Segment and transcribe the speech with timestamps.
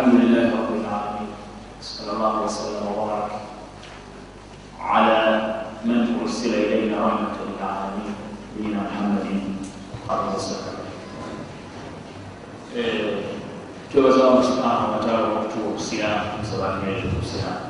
[0.00, 1.28] الحمد لله رب العالمين
[1.82, 3.32] صلى الله وسلم وبارك
[4.80, 5.18] على
[5.84, 8.14] من ارسل الينا رحمه للعالمين
[8.56, 9.26] نبينا محمد
[10.10, 10.80] عليه الصلاه
[13.92, 17.66] twebaza allah subhanahu wataala olwokutuwa obusiraamu nsaba atumeereza obusiraamu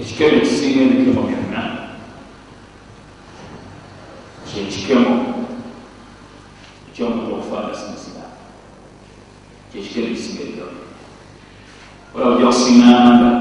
[0.00, 1.62] ekikemo kisinga emikemo byonna
[4.48, 5.37] kyekikemo
[12.78, 13.37] n'amanda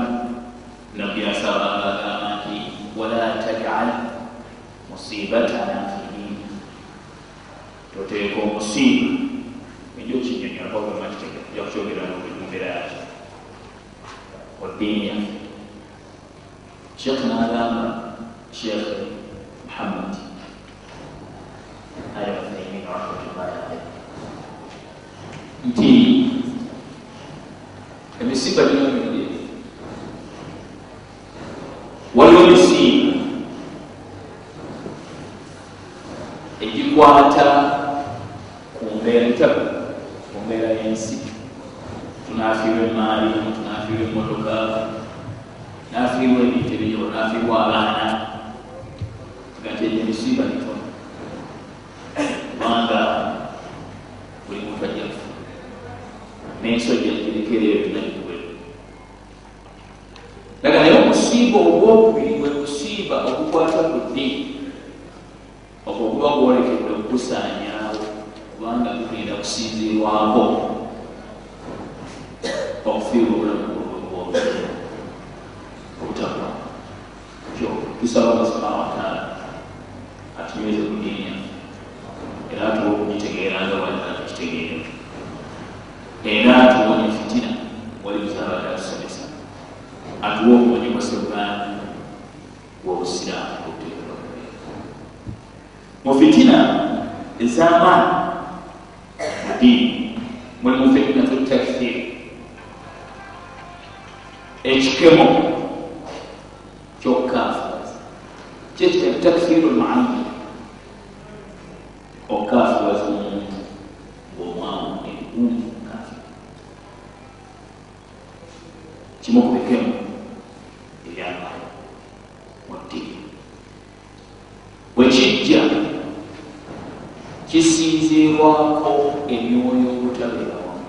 [127.58, 128.92] kisinziirwako
[129.36, 130.86] emyoyo obutabeera wamu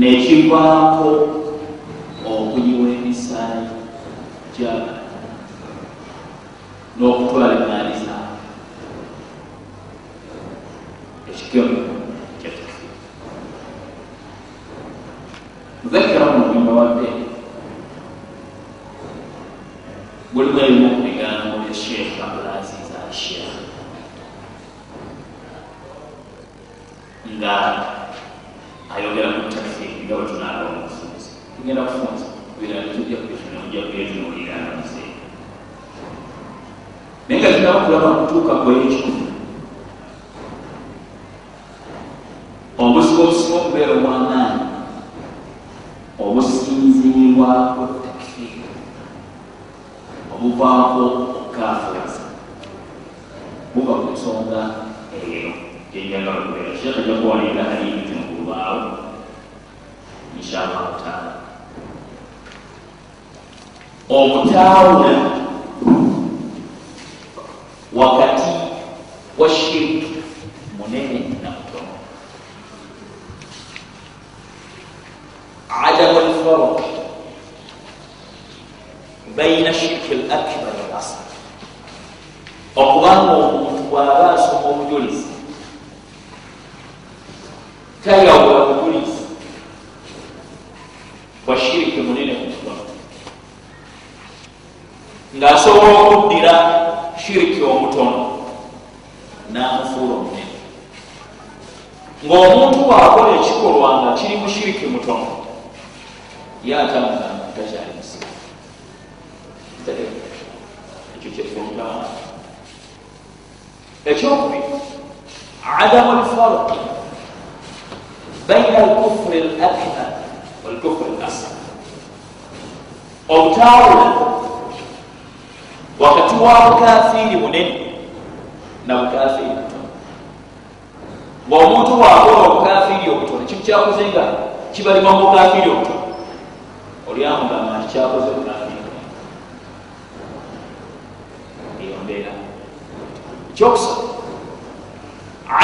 [0.00, 1.10] nekivaako
[2.32, 3.66] okuyiwa emisaayi
[4.54, 5.18] gy'abantu
[6.96, 8.44] n'okutwala emaali zaabwe.
[11.30, 11.89] Ekikemu.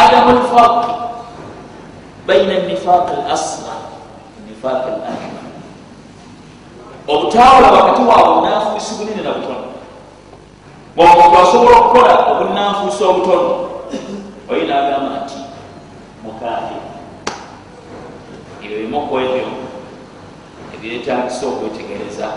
[0.06, 0.84] Adamu lfarq
[2.26, 3.80] baina nifaq al asgar
[4.48, 5.44] nifaq al akbar
[7.08, 9.66] obutawula wakati waabwe obunanfuusi bunene na butono
[10.96, 13.50] ngaomuntu asobola okukola obunanfuusi obutono
[14.50, 15.38] oyo nagamba nti
[16.24, 16.74] mukafi
[18.64, 19.46] ebyo bimu kwebyo
[20.74, 22.28] ebyetagisa okwetegereza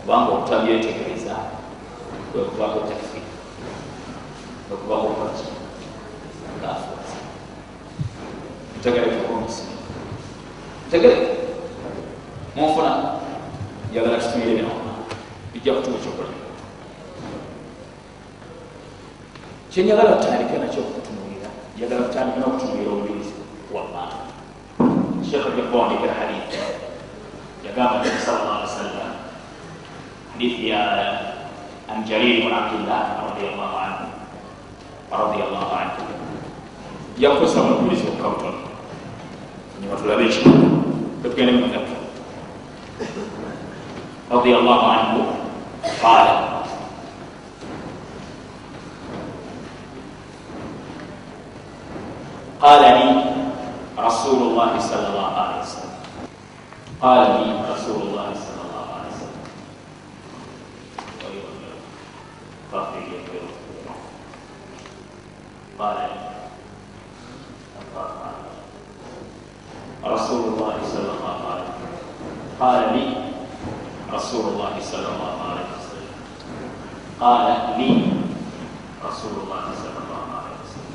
[0.00, 1.34] kubanga obutabyetegereza
[2.32, 3.30] kwekubako takfiri
[4.68, 5.08] kwekubako
[6.62, 7.16] kwaki kafuuzi
[8.78, 9.62] ntegerekekomisi
[10.88, 11.26] ntegereke
[12.56, 12.92] munfuna
[13.90, 14.92] njagala tutumire byona
[15.52, 16.38] bijja kutuwa ekyokulya
[19.70, 23.34] kyenjagala tutandike nakyo okutunuulira njagala tutandike nokutunuulira obujulizi
[23.74, 24.18] wallahi
[25.30, 26.58] sheekh ajja kubawandikira hadithi
[27.66, 29.12] yagamba nabi sal llah ali wasallam
[30.32, 30.82] hadithi ya
[31.92, 34.06] an jarir bn abdillah radiallahu anhu
[35.10, 36.02] radiallahu anhu
[37.18, 38.60] yakozesa mukuliriza okukabutono
[39.80, 40.66] nyuma tulabe ekitono
[41.22, 41.96] tetugende munaffe
[44.30, 45.20] radiallahu anhu.
[46.00, 46.52] Qala.
[52.62, 53.10] قال لي
[53.98, 55.94] رسول الله صلى الله عليه وسلم
[57.02, 59.42] قال لي رسول الله صلى الله عليه وسلم
[65.78, 66.41] قال لي
[70.04, 72.02] رسول الله صلى الله عليه وسلم
[72.60, 73.06] قال لي
[74.12, 76.12] رسول الله صلى الله عليه وسلم
[77.20, 77.46] قال
[77.78, 77.90] لي
[79.08, 80.92] رسول الله صلى الله عليه وسلم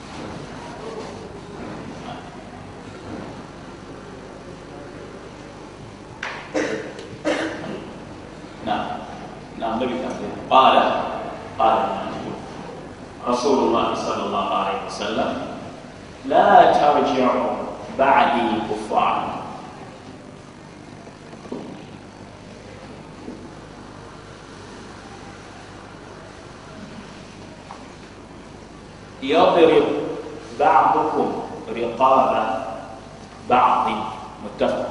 [8.66, 8.88] نعم
[9.60, 9.92] نعم لم
[10.50, 10.76] قال
[11.60, 11.78] قال
[13.28, 15.57] رسول الله صلى الله عليه وسلم
[16.28, 17.32] la tarjiu
[17.98, 19.38] badi kufara
[29.22, 29.84] يضرب
[30.60, 31.32] بعضكم
[31.76, 32.32] رقاب
[33.50, 33.88] بعض
[34.46, 34.90] متفق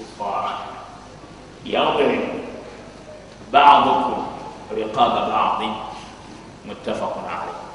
[0.00, 0.58] كفار
[1.64, 2.24] يضرب
[3.52, 4.26] بعضكم
[4.72, 5.62] رقاب بعض
[6.66, 7.65] متفق عليه.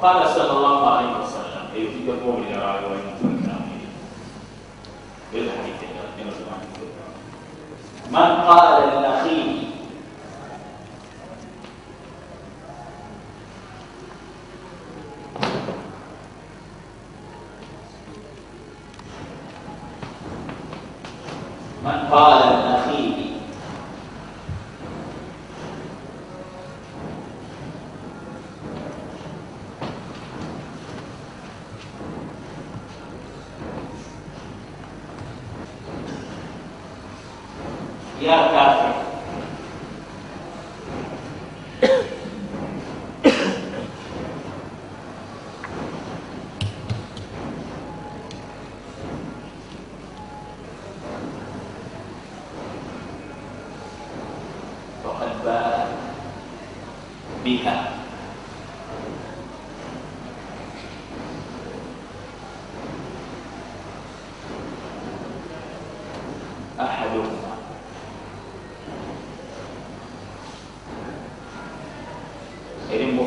[0.00, 0.49] وقال صلى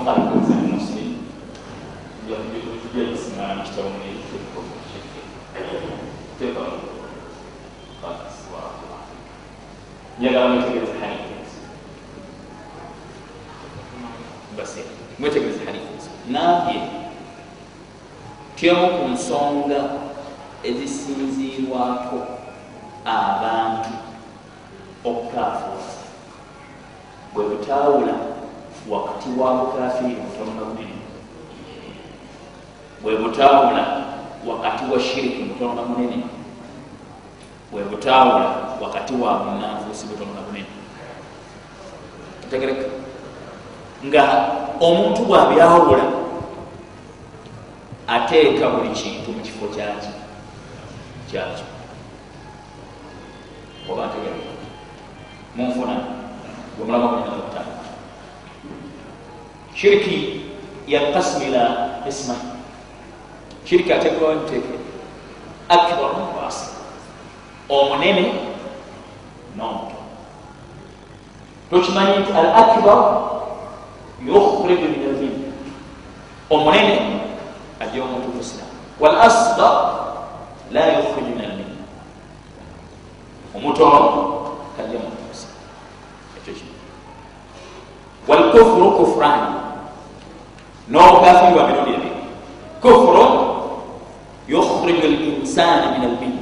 [0.05, 1.03] omutambuze mu nsi
[2.93, 3.89] byebisiŋana mu kitabo
[10.19, 11.59] njagala mwetegereze hanifensi
[14.57, 14.81] basi
[15.19, 16.81] mwetegereze hanifensi nabye
[18.57, 19.81] tyomu ku nsonga
[20.69, 22.19] ezisinziirwako
[23.05, 23.93] abantu
[25.09, 26.03] okukafuusa
[27.33, 28.24] bwe butaawula
[29.25, 30.93] wakati wa bukafiiri mutono na munene
[33.03, 34.05] bwe butaawula
[34.47, 36.23] wakati wa shiriki mutono na munene
[37.73, 40.67] bwe butaawula wakati wa munanfuusi butono na bunene
[42.51, 42.85] tegereka.
[44.05, 44.25] Nga
[44.81, 46.05] omuntu bwabyawula
[48.07, 50.09] ateeka buli kintu mu kifo kyaki
[51.31, 51.65] kyakyo.
[53.91, 54.53] Oba ntegereka
[55.57, 55.97] munfuna?
[56.77, 57.44] Gwemulaba
[59.75, 60.41] mulinaakuta shiriki
[60.87, 62.35] yakasmila isma
[63.65, 64.79] shiriki ateekebwawo nteeke
[65.69, 66.67] akbar mukwasa
[67.69, 68.35] omunene
[69.57, 69.97] nomuto
[71.71, 72.99] tokimanyi nti al akbar
[74.27, 75.53] yukhriju min almin
[76.51, 77.21] omunene
[77.81, 79.75] ajja omuntu musiramu wal asgar
[80.73, 81.77] la yukhriju min almin
[83.57, 84.01] omutono
[84.77, 85.59] kajja muntu musiramu
[86.39, 86.65] ekyo ki
[88.29, 89.64] walkufuru kufurani
[90.89, 92.13] n'obukafiri bwa mirundi ebiri
[92.83, 93.25] kufuru
[94.49, 96.39] yukhriju linsana min almin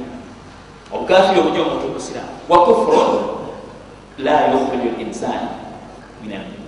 [0.91, 3.19] obukafiri obujja omuntu omusiramu wakufuru
[4.17, 5.49] la yukhriju linsani
[6.23, 6.63] min almin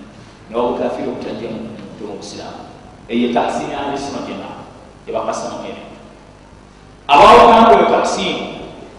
[0.50, 2.62] naye obukafiri obutajja muntu mubusiramu
[3.08, 4.48] eyo taksimu alisino gyena
[5.08, 5.82] ebakasama ebe
[7.08, 8.40] abawakanga eyo taksimu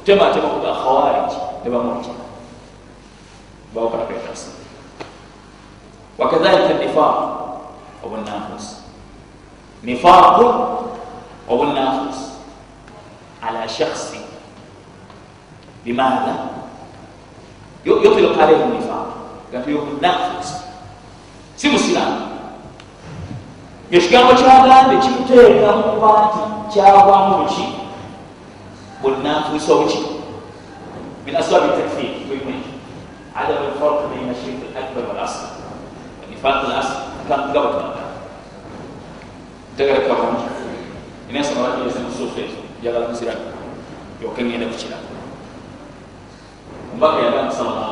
[0.05, 1.31] tematema kuga khawarij
[1.63, 2.13] nebamurja
[3.73, 4.55] bawakanaku eyo taksimu
[6.17, 7.46] wakadhalika nifaq
[8.03, 8.81] obunafus
[9.83, 10.45] nifaqu
[11.49, 12.17] obunafus
[13.41, 14.19] ala shakhsi
[15.85, 16.35] bimadha
[17.85, 19.07] yutlika alayhi nifaq
[19.51, 20.47] gati yobunafus
[21.55, 22.21] si musiramu
[23.91, 26.39] ekigambo kyagambe kikuteeka mukuba nti
[26.73, 27.65] kyagwamu buki
[29.01, 29.99] bunanfuusa obuki
[31.25, 32.71] min aswabi takfir wimweki
[33.35, 38.03] adam lfarq baina shirk lakbar walasl nifaq lasl gabatulaga
[39.77, 40.47] tegereka bulungi
[41.29, 43.45] inensoma bakiese musuufu ezo njagala musiramu
[44.23, 44.97] yoke ngenda kukira
[46.93, 47.86] ombaka yagamba sallallahu alaihi wasallam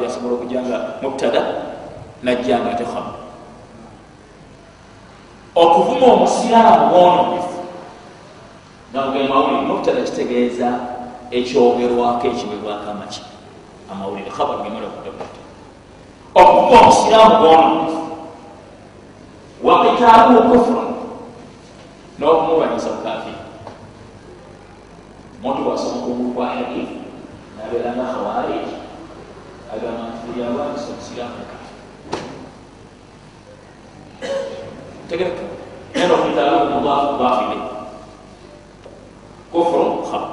[0.00, 1.44] mudaafu ili asobola okujanga mubtada
[2.22, 3.12] najjanga ate khaba
[5.54, 7.60] okuvuma omusiraamu wononefu
[8.92, 10.02] nagugee mawulire mubtada?
[10.02, 10.78] Kitegeeza
[11.30, 13.22] ekyogerwako ekiwebwako amaki
[13.92, 15.40] amawulire khabar gemala okudabata
[16.34, 18.00] okuvuma omusiraamu wononefu
[19.62, 20.82] wakitaabu okufura
[22.18, 23.32] n'okumulwanyisa mukafi
[25.42, 26.96] muntu bwasoma kungulu kwa hadithi
[27.56, 28.79] nabeeranga khawarij
[29.74, 31.44] agamba nti buli alwanyisa omusiraamu
[35.08, 35.42] tegereka
[35.94, 36.66] neno mudaafu
[37.12, 37.58] mudaafu ile
[39.52, 40.28] kufuru khaba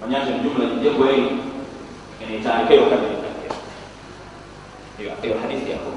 [0.00, 1.26] manyanti mjumla jijegwei
[2.22, 3.16] enetandikeyo kabiri
[5.22, 5.90] eyo hadithi yako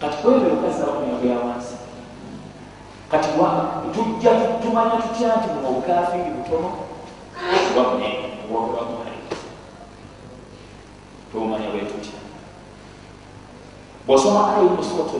[0.00, 1.74] kati kwebyo okasaba kunyogera wansi
[3.10, 3.28] kati
[3.94, 4.30] tujja
[4.62, 6.68] tumanya tutya nti buno obukafiri butono
[7.68, 9.15] kuba munene
[11.36, 12.16] tubumanya bwe tutya
[14.06, 15.12] bwosoma ayi musurat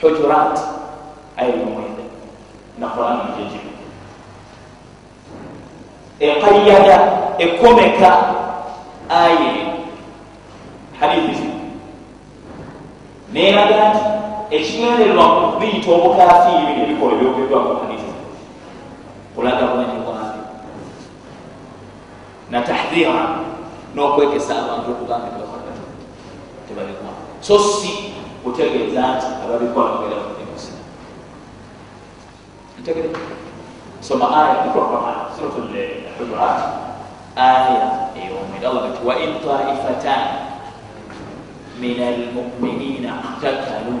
[0.00, 0.60] hujurat
[1.36, 2.04] ayi lumwenda
[2.78, 3.72] na qurani jejimu
[6.20, 6.96] ekayada
[7.38, 8.10] ekomeka
[9.08, 9.72] aye
[11.00, 11.48] hadithi
[13.32, 14.04] neraga nti
[14.56, 18.12] ekigendererwa biyita obukafiiri bino ebikola ebyogeddwako hadithi
[19.34, 20.44] kulaga bumanyi bwabyo
[22.50, 23.49] na tahdira
[23.94, 25.72] n'okwekesa abantu okugamba tebakola
[26.68, 30.72] tebabikola so si kutegeeza nti ababikola bagera bakunemusi
[32.80, 33.10] ntegere
[34.00, 35.68] soma aya ikrokama suratul
[36.18, 36.60] hujurat
[37.36, 38.10] aya.
[38.16, 40.24] Eyomwenda allah gati wa in taifatan
[41.80, 43.96] min almuminina iktatalu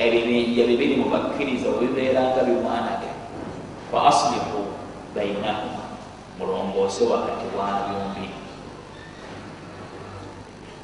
[0.00, 3.10] ebibinja bibiri mubakkiriza webibeeranga bimwanaga
[3.92, 4.74] fa aslihu
[5.14, 5.92] bainahuma.
[6.40, 8.39] Mulongoose wakati wabyombi wasina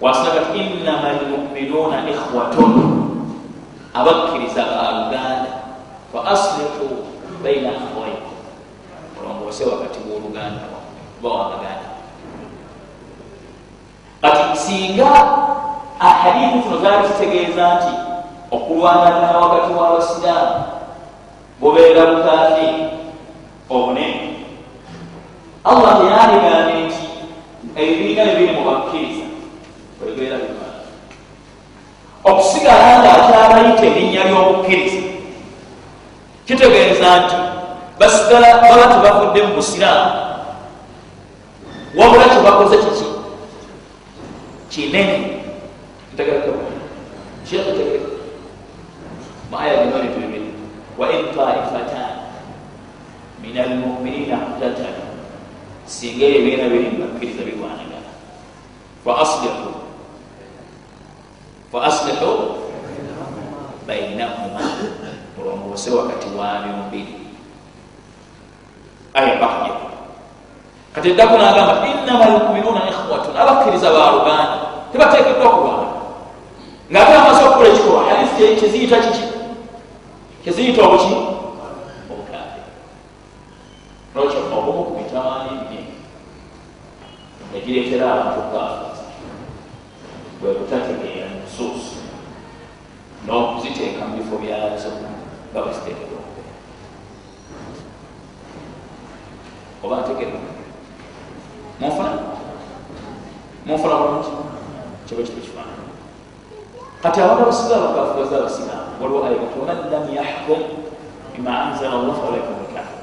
[0.00, 2.72] kati innama almuminuuna ikhwatun.
[3.94, 5.52] Abakkiriza baluganda
[6.12, 7.06] fa aslihu
[7.42, 8.36] baina akhwaikum
[9.16, 10.60] mulongoose wakati woluganda
[11.24, 11.88] oba wabaganda
[14.22, 15.10] kati singa
[16.00, 17.92] ahadithi zino zaali zitegeeza nti
[18.50, 20.64] okulwanagana wakati w'abasiraamu
[21.60, 22.68] bubeera bukafi
[23.70, 24.36] obunene.
[25.64, 27.02] Allah teyandigambe nti
[27.76, 29.25] ebibiina bibiri mubakkiriza
[30.06, 30.86] webeera bimala
[32.22, 35.02] okusigala nga akyabayita erinnya ly'obukkiriza
[36.46, 37.36] kitegeeza nti
[37.98, 40.10] basigala baba tebavudde mu busiraamu.
[41.96, 43.06] Wabula kyebakoze kiki?
[44.70, 45.42] Kinene.
[49.50, 50.50] Maaya gemali bibiri
[50.98, 52.34] wa in taifatan
[53.40, 55.06] min almuminina ktatalu
[55.86, 58.10] singa ebibiina biri mubakkiriza birwanagana
[59.04, 59.85] fa aslihu
[61.76, 62.56] fa aslihu
[63.86, 64.60] bainahuma.
[65.36, 67.06] Mulongoose wakati wabyombi
[69.14, 69.72] aya bakja
[70.94, 74.58] kati eddaku nagamba innama almuminuuna ikhwatun abakkiriza baluganda
[74.92, 75.88] tebateekeddwa okulwana
[76.92, 79.24] ngaate amaze okukola ekikolwa hadithi kyeziyita kiki
[80.44, 81.12] kyeziyita obuki
[82.12, 82.60] obukafe
[84.14, 85.94] nokyo obumu ku mitawaani ebinene
[87.56, 88.86] egireetera abantu okukafa
[90.40, 91.96] bwe butategeera nusuusu
[93.24, 94.92] n'okuziteeka mu bifo byazo
[95.52, 96.20] nga baziteekerwa
[99.84, 100.40] oba ntegerwa
[101.80, 102.10] munfuna
[103.66, 104.30] munfuna bulungi
[105.08, 105.92] kiba kiba kifaanana
[107.02, 110.60] kati abantu abasigala bakafugaza abasiraamu waliwo ayagati waman lam yahkum
[111.32, 113.00] bima anzala llah falaika lkafir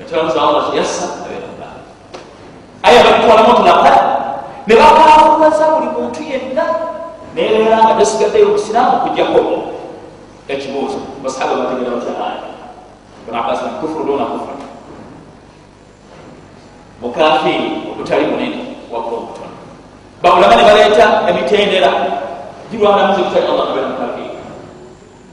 [0.00, 1.84] yatulamuza allah kyeyassa abeera mukafir
[2.82, 3.92] aya bakitwala mutulaka
[4.66, 6.91] ne bakafugaza buli muntu yenna
[7.34, 9.40] nebeera nga tasigaddeyo obusiraamu kujjako
[10.48, 12.40] ekibuuzo basahaba bategera bakyalaaya
[13.24, 14.54] ibn abbas kufuru duna kufra
[17.00, 18.60] mukafiri obutali munene
[18.92, 19.56] wabula obutono
[20.22, 21.90] baulama ne baleeta emitendera
[22.70, 24.30] girwanamuze kutali allah abeera mukafiri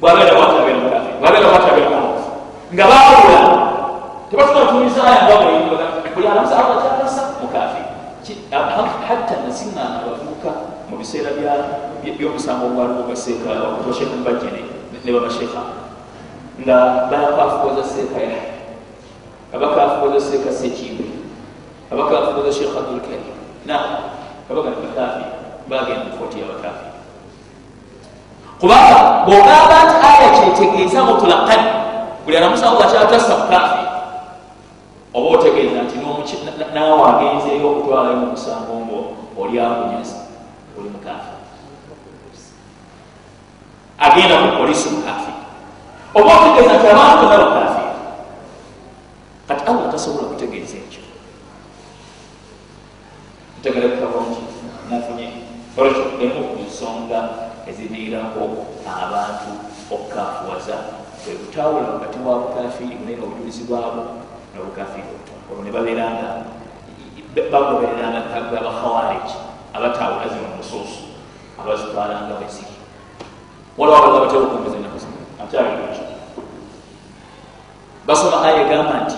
[0.01, 2.29] bwabeera bwati abeera mukafiri bwabeera bwati abeera mulofu
[2.73, 3.41] nga bawula
[4.29, 5.35] tebasobola tumisaya nga
[6.15, 7.89] buli alamusa allah kyalasa mukafiri
[9.07, 10.51] hatta nasiŋŋaana abavubuka
[10.89, 11.29] mu biseera
[12.03, 13.49] by'omusango ogwaliwo gaseeka
[13.87, 14.61] basheka mbajene
[15.05, 15.61] ne babasheekha
[16.59, 16.77] nga
[17.11, 18.41] bakafukoza sekaya
[19.53, 21.05] abakafukoza seka sekimbe
[21.91, 23.77] abakafukoza shekh abdulkarim na
[24.47, 25.25] kabaga bakafi
[25.69, 26.85] bagenda mukoti yabakafi
[28.59, 31.61] kubanga bwogamba nti aya kyetegeeza mutulakan
[32.25, 33.83] buli alamusa allah kyatassa mukafi
[35.13, 35.95] oba otegeeza nti
[36.73, 38.99] naawe agenzeeyo okutwalayo omusango ngo
[39.39, 40.18] oli akunyaza
[40.79, 41.35] oli mukafi
[43.99, 45.31] agenda ku polisi mukafi
[46.15, 47.85] oba otegeeza nti abantu bonna bakafi
[49.47, 51.03] kati allah tasobola kutegeeza ekyo
[53.59, 54.41] ntegerekabonki
[54.89, 55.27] mufunye
[55.77, 57.19] olwekyo emu ku nsonga
[57.69, 58.41] eziviirako
[59.03, 59.51] abantu
[59.91, 60.75] okukafuwaza
[61.21, 64.01] kwe kutawula wakati wa bukafiiri naye nga obujulizi bwabo
[64.55, 66.27] nobukafiiri obutono olwo ne babeeranga
[67.51, 70.99] bagobereranga abakhawariji abatawula zino musuusu
[71.61, 72.75] abazitwalanga weziri
[73.77, 76.01] walawabaga batera okumbeza enaku zino akyaliki
[78.07, 79.17] basoma aya egamba nti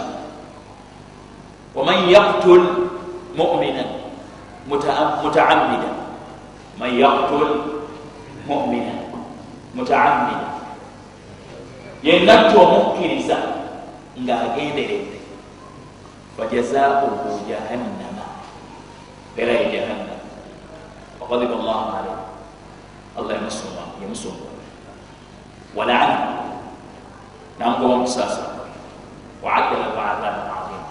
[1.75, 2.63] waman yaktul
[3.37, 3.89] muminan
[5.23, 5.89] mutaamida
[6.79, 7.49] man yaktul
[8.47, 8.93] mumina
[9.75, 10.47] mutaamida
[12.03, 13.37] yennatta omukkiriza
[14.21, 15.19] ngaagenderedde
[16.37, 18.25] fajazauhu jahannama.
[19.37, 20.10] Era ye jahannama
[21.29, 22.17] llahu alaih
[23.17, 23.35] allah
[24.01, 24.47] yamusumba
[25.75, 26.17] walaana
[27.59, 28.41] nangoba musasa
[29.43, 30.83] waadda lahu adhaban azima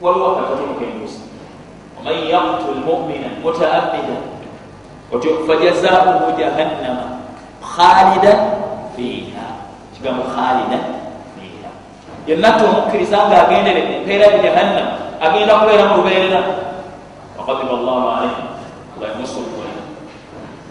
[0.00, 1.20] waliwo akatono kengusi
[1.98, 4.16] waman yaktul mumina mutaamida
[5.12, 7.18] otyo fajazauhu jahannama
[7.76, 8.38] khalidan
[8.96, 9.46] fiha
[9.96, 10.84] kigambo khalidan
[11.36, 11.70] fiha
[12.26, 16.40] yennatta omukkiriza nga agenderedde empeera ya jahannama agenda kubeera mu lubeerera
[17.38, 18.53] wakadiba llahu alaihi
[19.04, 19.68] allah yamusumba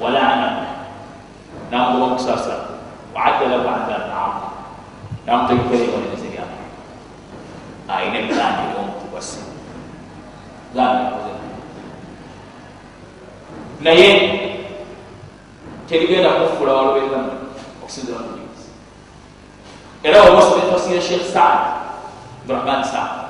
[0.02, 0.66] walaana
[1.72, 2.82] nangoba musasa
[3.14, 4.50] waadda lahu adhaban azima
[5.26, 6.58] namutegekera ebibonerezo byama
[7.94, 9.40] ayina ebilandiro omukubasi
[13.82, 14.10] naye
[15.86, 17.22] terigenda kumufuula walubeera
[17.84, 18.74] okusinzira mujulizi
[20.04, 21.86] era wabasoma tafsiri ya sheikh saad.
[22.44, 23.24] Abdurahman saad.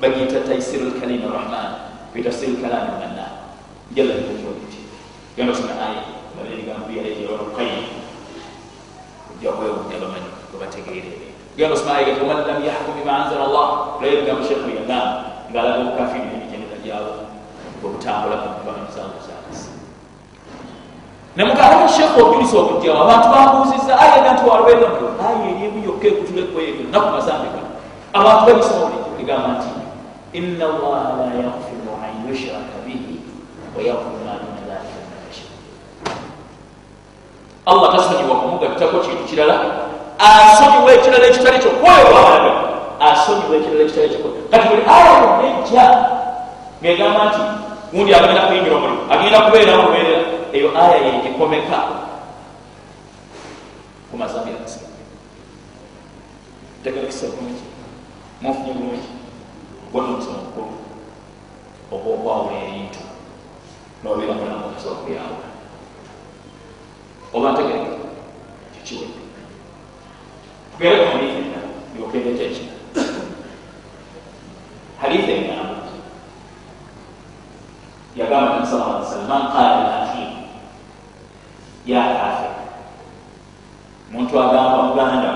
[0.00, 1.98] Bagiyita taisiru lkalimi rahman.
[2.14, 3.33] Bitafsiri lkalami manna
[3.94, 4.78] jalla limujobuti
[5.36, 6.02] genda osoma aya
[6.36, 7.78] balerigambo byalejewalukayi
[9.30, 15.24] ojjakwewunya bamanyi webategeerere genda osoma aya waman lam yahkum bima anzala llah olayebigambo sheikh yagamba
[15.50, 17.12] ngaalaga obukafiri nemijeneza gyabo
[17.80, 19.68] bwebutambula kubamanyizaozaasi
[21.36, 24.88] nemugamba sheekh ojulisa obujjawo abantu babuuziza ayaga nti walwera
[25.26, 27.60] aya eriemu yokka ekutulekweyo naku mazambika
[28.18, 29.70] abantu babisoma bulijjo ligamba nti
[30.38, 32.74] ina allaha la yaghfiru an yushraka
[33.76, 35.46] bihi wayaghfiru ma duna dhalika liman yasha
[37.66, 39.54] allah tasonyiwa kumugattako kintu kirala
[40.18, 42.52] asonyiwa ekirala ekitali kyo wabalaga
[43.00, 45.84] asonyiwa ekirala ekitali kyo kati buli aya yonna ejja
[46.82, 47.40] ngegamba nti
[47.92, 51.78] gundi agenda kuyingira omulimu agenda kubeera mubeerera eyo aya yegikomeka
[54.10, 54.86] ku mazambi agasiga
[56.84, 57.64] tegerekisa bulungi
[58.42, 59.08] mufunye bulungi
[59.92, 60.74] gwona omusoma mukulu
[61.92, 63.03] oba okwawula ebintu
[64.04, 65.48] nobeera mulamu okusobola kubyawula
[67.34, 67.90] oba ntegereke
[68.72, 69.20] kikiwedde
[70.70, 72.74] tugere ku hadithi endala yokereta ekina
[75.00, 75.76] hadithi engamba
[78.18, 80.24] yagamba nabi sa aa sallam man qala lahi
[81.88, 82.54] ya kafir
[84.12, 85.32] muntu agamba muganda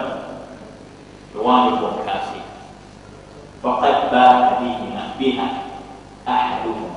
[1.35, 2.41] ewange gwomukafi
[3.63, 5.49] faqad baa bihima biha
[6.27, 6.88] ahaduhuma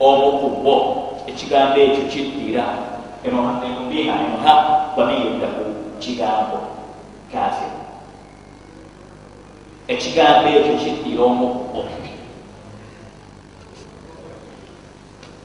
[0.00, 0.74] omu ku bo
[1.26, 2.64] ekigambo ekyo kiddira.
[3.90, 4.54] Biha emuha
[4.96, 5.64] bamiyedda ku
[5.98, 6.58] kigambo
[7.32, 7.72] kafir
[9.88, 11.82] ekigambo ekyo kiddira omu ku bo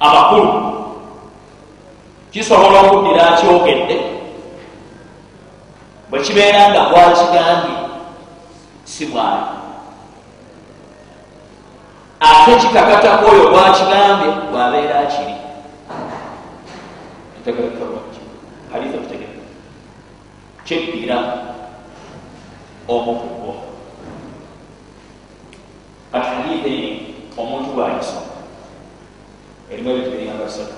[0.02, 0.52] amakulu
[2.32, 3.98] kisobola okuddira akyogedde
[6.10, 7.78] bwe kibeera nga gwakigambye
[8.86, 9.61] si bwali
[12.22, 15.36] ate kikakatako oyo gwakigambye bwabeera akiri
[18.72, 19.42] halifa kutegeka
[20.66, 21.18] kyeddira
[22.88, 23.54] omukugo
[26.12, 28.36] kati halifa eni omuntu bwagisoma
[29.72, 30.78] erimu ebintu biringa bisatu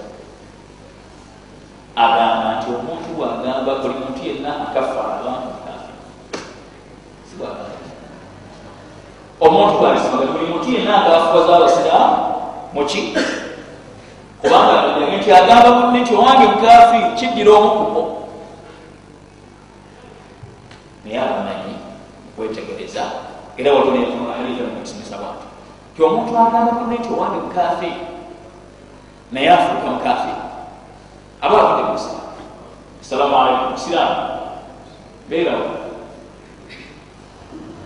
[1.96, 5.92] agamba nti omuntu bwagamba buli muntu yenna akafa abantu kafi
[7.28, 7.83] sibwagamba
[9.46, 12.18] omuntu bwalisomaga buli muntu yenna agafuwaza abasiraamu
[12.74, 13.02] muki
[14.42, 18.02] kubanga yage nti agamba munne nti owange mukafi kiddira omukubo
[21.06, 21.74] naye abamanyi
[22.36, 23.04] kwetegereza
[23.58, 25.46] era watonaalimukusomesa bwati
[25.96, 27.90] ti omuntu agamba munne nti owange mukafe
[29.32, 30.32] naye afuuka mukafe
[31.42, 32.24] aba atudde musiramu
[33.02, 34.16] assalamu alaikum musiramu
[35.30, 35.66] beerawo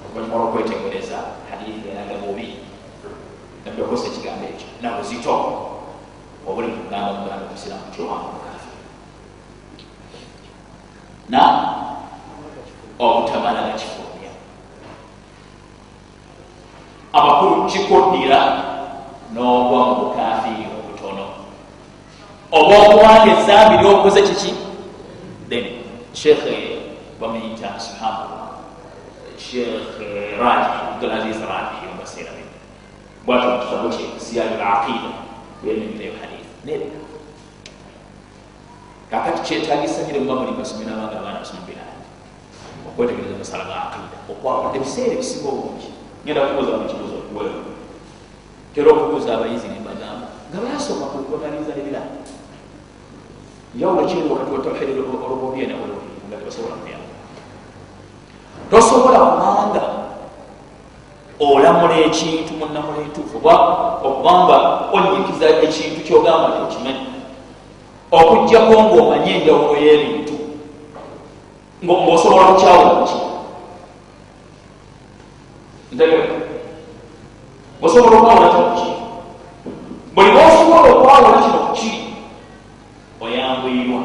[0.06, 1.18] oluvanyuma lwokwetegereza
[1.68, 2.56] hadithi eraga bubi
[3.66, 5.34] nabbi okosa ekigambo ekyo nabuzito
[6.48, 8.72] obuli mugamba muganda musiramu ti owange mukafe
[11.30, 11.42] na
[13.00, 14.32] obutamala gakifulumya
[17.14, 18.40] amakulu kikuddira
[19.34, 21.26] n'ogwa mu bukafiiri obutono
[22.52, 24.52] oba okuwanga ezambi lyokoze kiki
[25.50, 25.66] then
[26.14, 26.44] sheekh
[27.20, 28.47] bamuyita subhanallah
[29.52, 30.00] sheekh
[30.40, 32.52] raji abdulaziz raji mubaseera bino
[33.26, 35.12] bwati mukitabo kye siyali laqida
[35.64, 37.00] yenemirayo hadith nebika
[39.12, 42.04] kakati kyetagisa nyire muba muli basomera abanga abaana basoma birani
[42.88, 45.90] okwetegereza amasala ga aqida okwawula ebiseera ebisinga obungi
[46.24, 47.62] ngenda kubuuza mukibuzo okuwewe
[48.74, 52.16] tera okubuuza abayizi nembagamba nga bayasoma kukonaliza nebirani
[53.76, 54.92] njawulo kiri wakati wa tawhidi
[55.26, 57.07] olububia neuluhi nga tebasobola kuya
[58.72, 59.82] tosobola kubanga
[61.40, 63.38] olamula ekintu munamula entuufu
[64.08, 64.58] okubanga
[64.96, 67.06] onyikiza ekintu kyogamba nti okimanyi
[68.12, 70.36] okugjako ngaomanye enjawulo y'ebintu
[71.84, 73.18] ngaosobola kukyawula ki?
[75.92, 76.36] Ntegeka.
[77.82, 78.90] Osobola okwawula kino ki?
[80.16, 82.00] Buli bosobola okwawula kino kukiri
[83.22, 84.02] oyambwirwa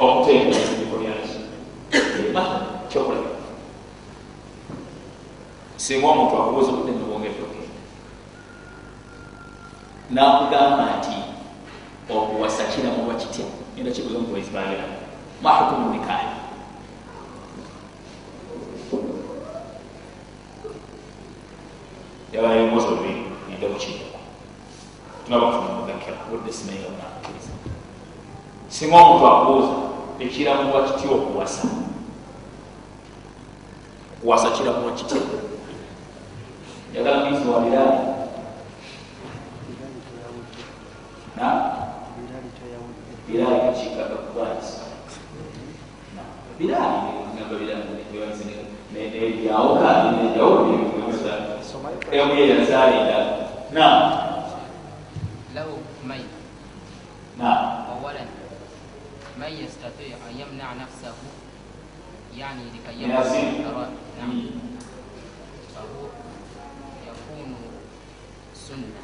[0.00, 0.79] okutekereza ebifo byaki
[2.90, 3.30] kyokulaba
[5.76, 7.80] singa omuntu akubuuza obudde nobwongedde okenda
[10.14, 11.16] nakugamba nti
[12.14, 14.84] okuwasa kiramuba kitya enda kibuza omubulizi bagira
[15.42, 16.36] mahukumu nikaani
[22.32, 23.22] yabayo mwozi olubiri
[23.54, 24.18] enda kukiiko
[25.24, 27.52] tunaba kufuna mugakira budde simanyi gamunakukiriza
[28.68, 29.74] singa omuntu akubuuza
[30.24, 31.62] ekiramuba kitya okuwasa
[34.22, 35.16] kuwasa kiramuwa kitya
[36.90, 37.98] njagala mbizuwaliraali
[41.36, 41.46] na
[43.28, 44.80] biraali mukiikaga kubanisa
[46.58, 47.54] biraali gamba
[48.12, 50.54] biraaliebyawo kandi nebyawo
[52.12, 53.18] emu ye yazaalira
[53.72, 53.86] na
[55.54, 55.66] له
[56.08, 56.26] ميل
[57.38, 58.24] نعم أولا
[59.40, 61.14] من يستطيع أن يمنع نفسه
[62.38, 63.22] يعني لكي يمنع
[65.74, 66.06] فهو
[67.06, 67.54] يكون
[68.54, 69.00] سنة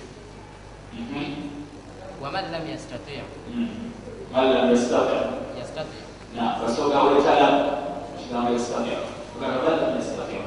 [2.22, 3.22] ومن لم يستطيع
[4.34, 5.20] من لم يستطع
[5.60, 7.70] يستطيع نعم فسوق أول كلام
[8.16, 8.98] مش لم يستطيع
[9.38, 10.40] وكان لم يستطيع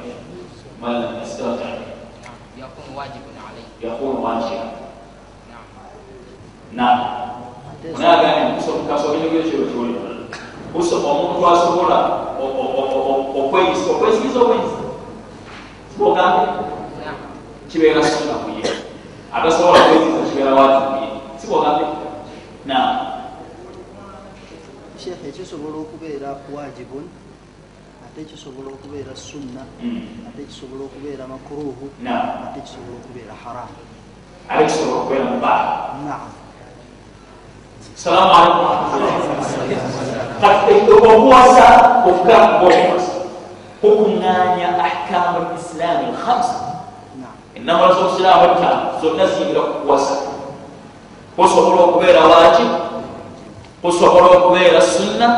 [0.82, 4.70] من لم يستطع نعم يكون واجب عليه يكون واجبا
[5.50, 5.64] نعم
[6.72, 7.30] نعم
[7.84, 10.09] هناك ان تصبح كاسوبين يجب الجولة
[10.74, 11.98] omuntu asobola
[13.38, 14.80] okweyisikiriza obweyizi
[15.92, 16.42] sibogambe
[17.68, 18.70] kibeera sunna kuye
[19.34, 21.08] atasobola kweyiza kibeera waati kuye
[21.40, 21.84] sibogambe
[22.66, 22.76] na
[25.04, 27.04] sheekh ekisobola okubeera wajibun
[28.06, 29.62] ate kisobola okubeera sunna.
[30.28, 31.86] Ate kisobola okubeera makuruhu
[32.44, 33.76] ate kisobola okubeera haramu
[34.48, 36.39] ate kisobola okubeera mubaa naam.
[38.00, 38.64] Salamu alaikum
[40.40, 41.68] kati okuwasa
[42.08, 43.12] okugakuwasa
[43.80, 46.80] kukuŋŋaanya ahkamu lislaami lhamsa
[47.20, 50.14] naam enamala zobusiraamu etaano zonna ziyingira kukuwasa
[51.36, 52.66] kusobola okubeera waaki
[53.82, 55.28] kusobola okubeera sunna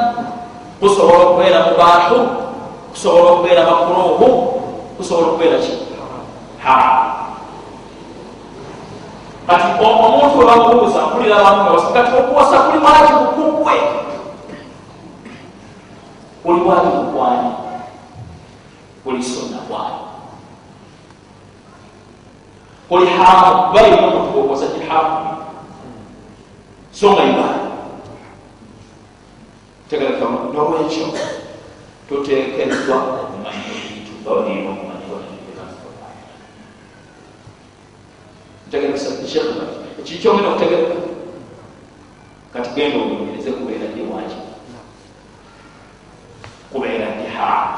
[0.80, 2.18] kusobola okubeera mubaahu
[2.94, 4.28] kusobola okubeera makuruhu
[4.96, 5.72] kusobola okubeera ki
[6.62, 7.21] haramu
[9.46, 13.74] kati omuntu webamubuuza mpulira abantu nga kati okuwasa kuli wajibu kukwe
[16.42, 17.50] kuli wajibu kwani
[19.04, 19.96] kuli sunna kwani
[22.88, 25.36] kuli haramu balina omuntu gwokwasa ki haramu
[26.92, 27.58] so nga ibala
[29.90, 30.24] tegereka
[30.54, 31.06] nolwekyo
[32.08, 34.91] tuteekeddwa okumanya ebintu balina
[38.71, 39.65] okumanya ntegeresa ekyekola
[39.99, 40.95] ekikyongera okutegereka
[42.53, 44.39] kati genda obunyereze kubeera ndi waki
[46.71, 47.77] kubeera ndi haramu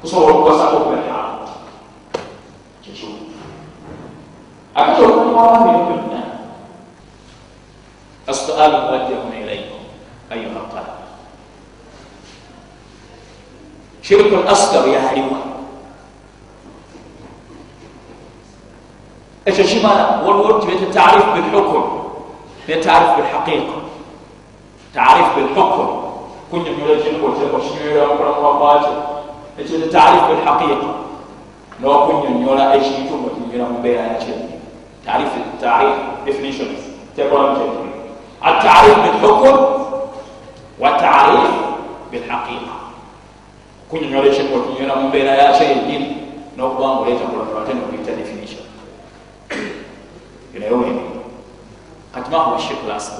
[0.00, 1.48] kusobola okukwasako okubeera haramu
[2.82, 3.16] kyekiwu
[4.74, 6.20] akati oluvanyuma lwabino byonna
[8.30, 9.80] السؤال موجه إليكم
[10.32, 11.00] أيها الطلبة
[14.02, 15.53] shirku lasgar yaliwa
[19.45, 21.83] ekyo kimala waliwo tibeta tarif bilhukum
[22.67, 23.77] ne tarif bilhaqiqa
[24.93, 25.87] tarif bilhukum
[26.49, 28.93] kunyonyola ekintu okireko kinywera mukulamu wakwakyo
[29.59, 30.89] ekyo tarif bilhaqiqa
[31.81, 34.35] nokunyonyola ekintu nga kinywera mu mbeera yakyo
[35.05, 35.31] tarif
[35.61, 36.81] tarif definitions
[37.15, 37.91] tekolamu kyekiri
[38.41, 39.57] atarif bilhukum
[40.81, 41.49] watarif
[42.11, 42.75] bilhaqiqa
[43.89, 46.07] kunyonyola ekintu okinywera mu mbeera yakyo yenyini
[46.57, 48.64] nokubanga oleeta kulatola ate nokuyita definition
[50.59, 51.01] naye wendi
[52.13, 53.19] kati mahuwa shirku lasgar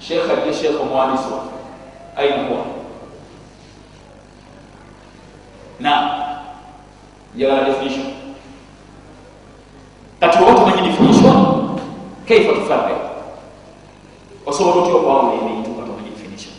[0.00, 1.54] sheekh ajje sheekh omwanisi waffe
[2.16, 2.64] aina huwa
[5.80, 6.18] na.
[7.34, 8.06] Njagala definition
[10.20, 11.36] kati oba tumanyi definition
[12.28, 12.94] kaifa tufarre
[14.46, 16.54] osobola otya okwawula ebintu nga tumanyi definition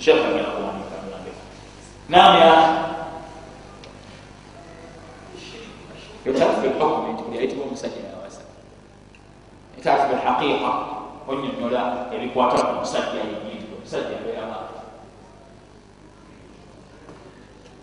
[0.00, 0.57] sheekh agenda kuwandika nambe
[2.08, 2.52] namya
[6.24, 8.42] etarifu bilhukumi nti buli ayitibwa omusajja yawasa
[9.78, 10.70] etarifu bilhaqiqa
[11.28, 11.82] onyonyola
[12.14, 14.58] ebikwata ku musajja yenyini omusajja abeerama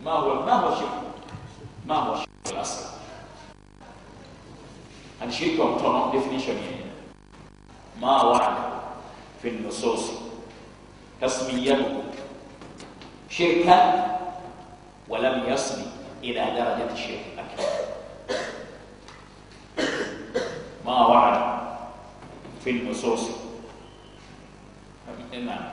[0.04, 1.06] mahuwa shirku
[1.88, 2.86] mahuwa shirku lasga
[5.22, 6.94] ati shirku omutono definition yenina
[8.02, 8.64] ma warada
[9.42, 10.14] fi nususi
[11.20, 12.04] tasmiyatuhu
[13.30, 14.15] shirkan
[15.10, 15.82] ولم يصل
[16.24, 17.64] إلى درجة الشرك الأكبر.
[20.86, 21.60] ما ورد
[22.64, 23.22] في النصوص؟
[25.34, 25.64] نعم.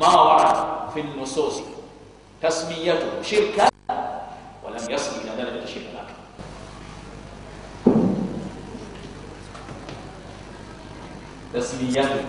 [0.00, 1.60] ما ورد في النصوص؟
[2.42, 3.68] تسميته شركا
[4.64, 6.14] ولم يصل إلى درجة الشرك الأكبر.
[11.54, 12.24] تسميته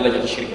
[0.00, 0.46] درجة الشرك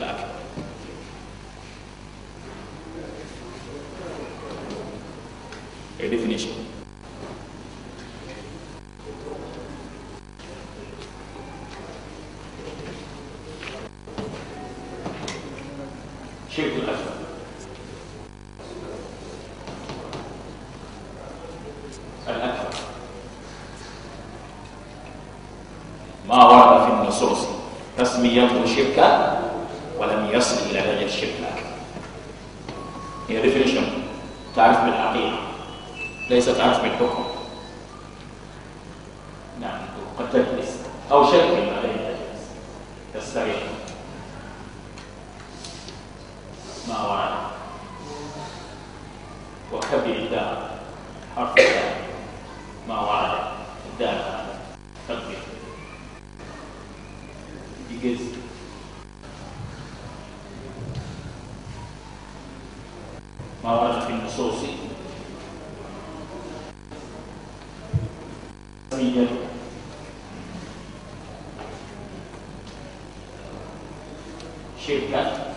[74.87, 75.55] شيئا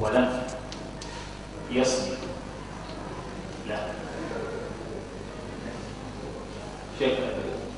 [0.00, 0.42] ولم
[1.70, 2.06] يصل
[3.68, 3.78] لا.
[6.98, 7.18] شيء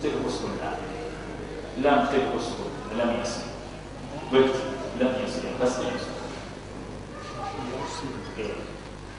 [0.03, 0.77] تبقص الآن.
[1.79, 2.47] لم تبقص
[2.99, 3.41] لم يصل
[4.33, 4.55] قلت
[5.01, 6.11] لم يصل بس يصل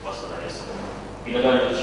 [0.06, 0.64] وصل يصل
[1.26, 1.81] إلى درجة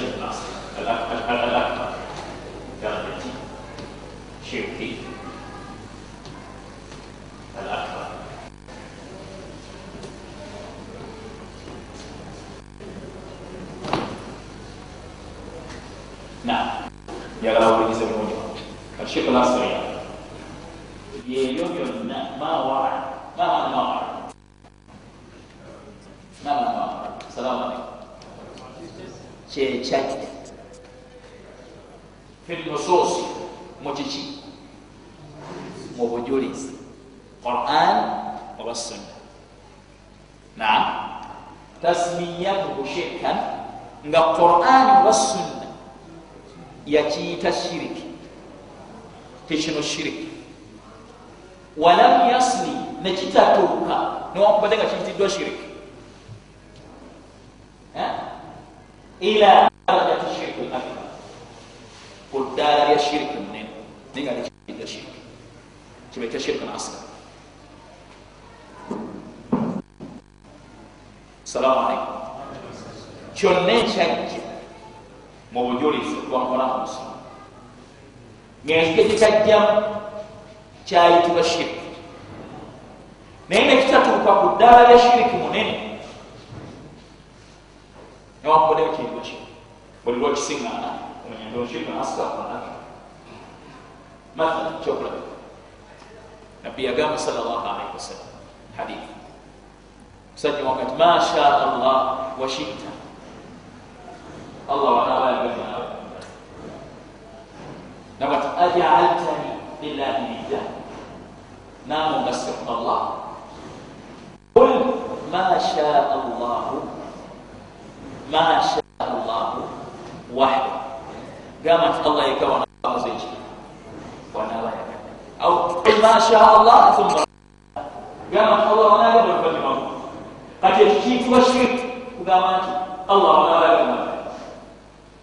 [132.20, 132.72] kugamba nti
[133.08, 133.98] allah wanabayagana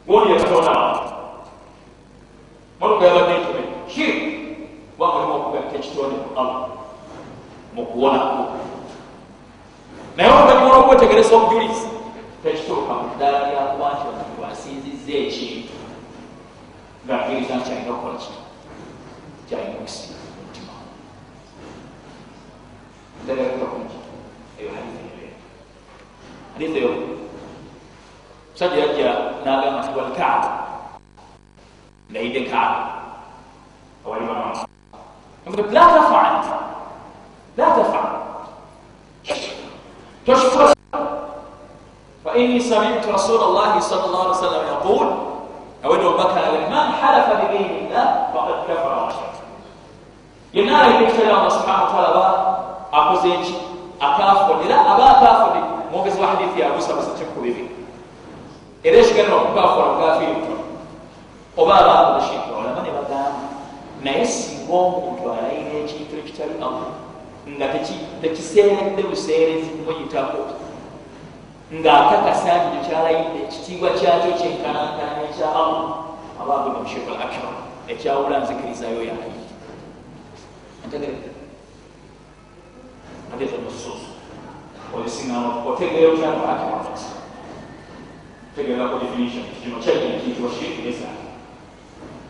[0.07, 0.73] goni yakatonda
[2.81, 4.31] motoka yabadde ntome shiriki
[4.97, 6.69] kuba mulimu okugatta ekitonde ku allah
[7.75, 8.45] mukuwonako
[10.17, 11.89] naye oluvannyuma lwokwetegereza obujulizi
[12.43, 15.77] tekituuka mu ddala lyakuba nti omuntu asinziza ekintu
[17.05, 18.33] ngaakkiriza nti alina okukola ki
[19.47, 20.75] kyalina okusinza mu mutima
[23.23, 25.06] ndagalakubakunki eyo hadithi eyo hadithi
[26.59, 26.91] liddeyo
[28.53, 29.11] musajja yajja
[29.45, 30.49] nagamba nti walkaaba
[32.11, 32.81] ndayidde kaaba
[34.07, 34.67] awali bamama
[35.73, 36.35] la tafal
[37.57, 38.07] la tafal
[40.27, 40.73] tokifuula
[42.27, 45.07] فإني سمعت رسول الله صلى الله عليه وسلم يقول
[45.85, 49.37] أول بكر من حلف بغير الله فقد كفر وشرك
[50.57, 52.27] yenna alabira ekitali allah subhana wataala aba
[52.93, 53.55] akoze eki
[54.01, 57.65] akafuulira aba akafuulira omwogezi wa hadithi yabusa basatu ku bibi
[58.85, 60.37] era ekigenderwa kukakola mukafiri
[61.57, 63.45] oba abaabo mushika olaba ne bagamba
[64.05, 66.93] naye singa omuntu alayira ekintu ekitali allah
[67.49, 67.67] nga
[68.23, 70.41] tekiseeredde buseerezi kumuyitako
[71.73, 75.89] ng'akakasa nti kyekyalayidde ekitiibwa kyakyo kyenkanankana ekya allah
[76.41, 77.55] abaabuna musheka al akbar
[77.89, 79.55] ekyawula nzikirizayo yalayidde
[80.87, 81.31] ntegereke
[83.33, 84.16] ateeza nusuusu
[84.95, 86.82] olisiŋano otegeera okyalo akbar
[88.57, 89.45] tegeerako definition.
[89.62, 91.26] Kino kyagenda kiyitibwa shirki esaa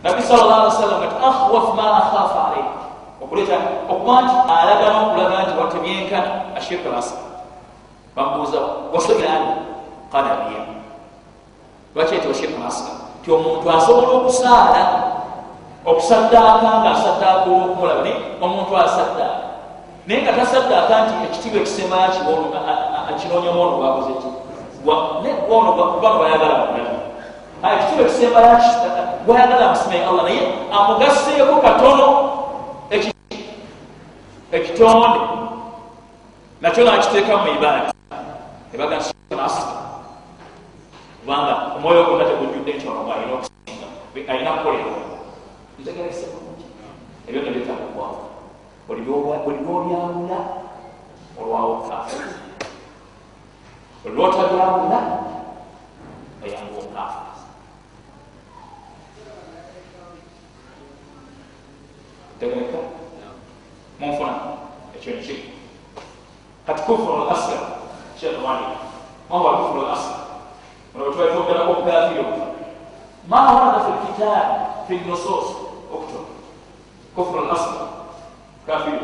[0.07, 2.69] nabi salllah ali wasallam ati akhwaf ma akhafa alaik
[3.19, 3.57] okuleeta
[3.91, 7.17] okuba nti alagana okulaga nti watemyenkana ashirka lasa
[8.15, 8.61] bamubuuza
[8.95, 9.51] wasobirani
[10.13, 10.63] kadabiya
[11.95, 12.87] lwakyetibwa shirka lasa
[13.25, 14.83] ti omuntu asobola okusaala
[15.87, 19.46] okusaddaaka nga asaddaaka olwokumulaba naye omuntu asaddaaka
[20.07, 22.09] naye nga tasaddaaka nti ekitiibwa ekisemaya
[23.19, 24.29] kinonyamu ono gwakoze ki?
[25.51, 26.93] Ono kubanga bayagala mulala
[27.75, 28.61] ekitiibwa ekisemaya
[29.27, 30.43] gwayagala amusimaye allah naye
[30.73, 32.07] amugaseeko katono
[34.53, 35.21] ekitonde.
[36.61, 37.93] Nakyo nakiteeka mu ibaadi
[38.75, 38.99] ebaga
[41.21, 43.87] kubanga omwoyo gonna tegujjudde nti ono alina okusinga
[44.31, 44.99] alina kukolerwa
[45.79, 46.67] ntegerese bulungi
[47.29, 48.36] ebyo nebyetagokwawo
[48.87, 50.39] buli lwobyawula
[51.41, 51.97] olwawoka
[54.03, 54.99] buli lwotabyawula
[56.45, 57.27] oyanga okaafu
[62.41, 62.79] tegereka
[63.99, 64.35] munfuna
[64.95, 65.51] ekyo nekiri
[66.67, 67.63] kati kufuru al asgar
[68.21, 68.67] shekh wali
[69.31, 70.21] mahuwa kufuru al asgar
[70.95, 72.47] olwetwetwogerako okufa
[73.29, 74.49] ma warada fi lkitab
[74.89, 75.47] fi nusus
[75.91, 76.27] oktub
[77.15, 77.86] kufuru al asgar
[78.67, 78.99] kafiri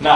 [0.00, 0.14] na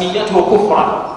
[0.00, 1.09] تسميته كفرا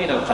[0.00, 0.30] ให้เราฉ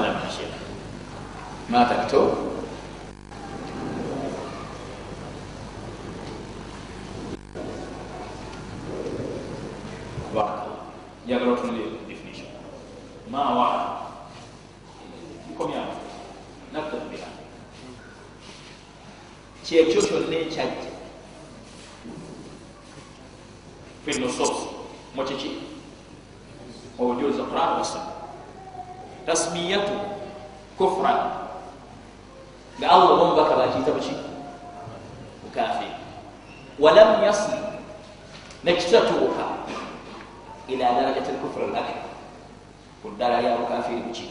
[35.56, 35.90] bukafiri
[36.78, 37.56] walam yasli
[38.64, 39.44] nekitatuuka
[40.68, 42.12] ila darajati lkufr lakbar
[43.02, 44.28] ku ddala lya bukafiri buki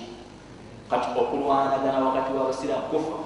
[0.89, 3.26] kati okulwanagana wakati wabasiraamu kufru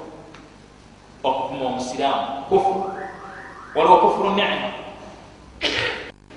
[1.24, 2.91] okupima omusiraamu kufuru
[3.76, 4.72] waliwo kufuru nema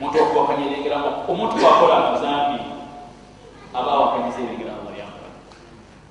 [0.01, 2.59] muntu okuwakanya ebigeramu omuntu wakola amazambi
[3.75, 5.29] aba awakanyiza ebigeramu balyamuka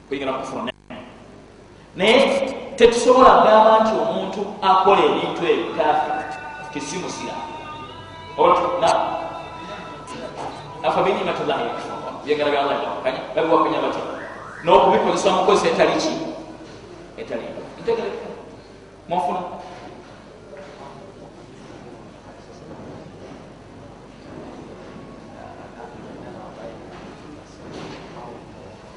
[0.08, 1.02] kuyingira kufuru nema
[1.96, 6.12] naye tetusobola kugamba nti omuntu akola ebintu ebikafi
[6.74, 7.52] tisimusiraamu
[10.84, 14.04] afa binimatullahi yakfurun byegera byallah byawakanya babiwakanya batya
[14.64, 16.14] n'okubikozesa mukozesa etali ki?
[17.18, 17.46] Etali
[17.82, 18.30] ntegereka
[19.10, 19.42] mwafuna?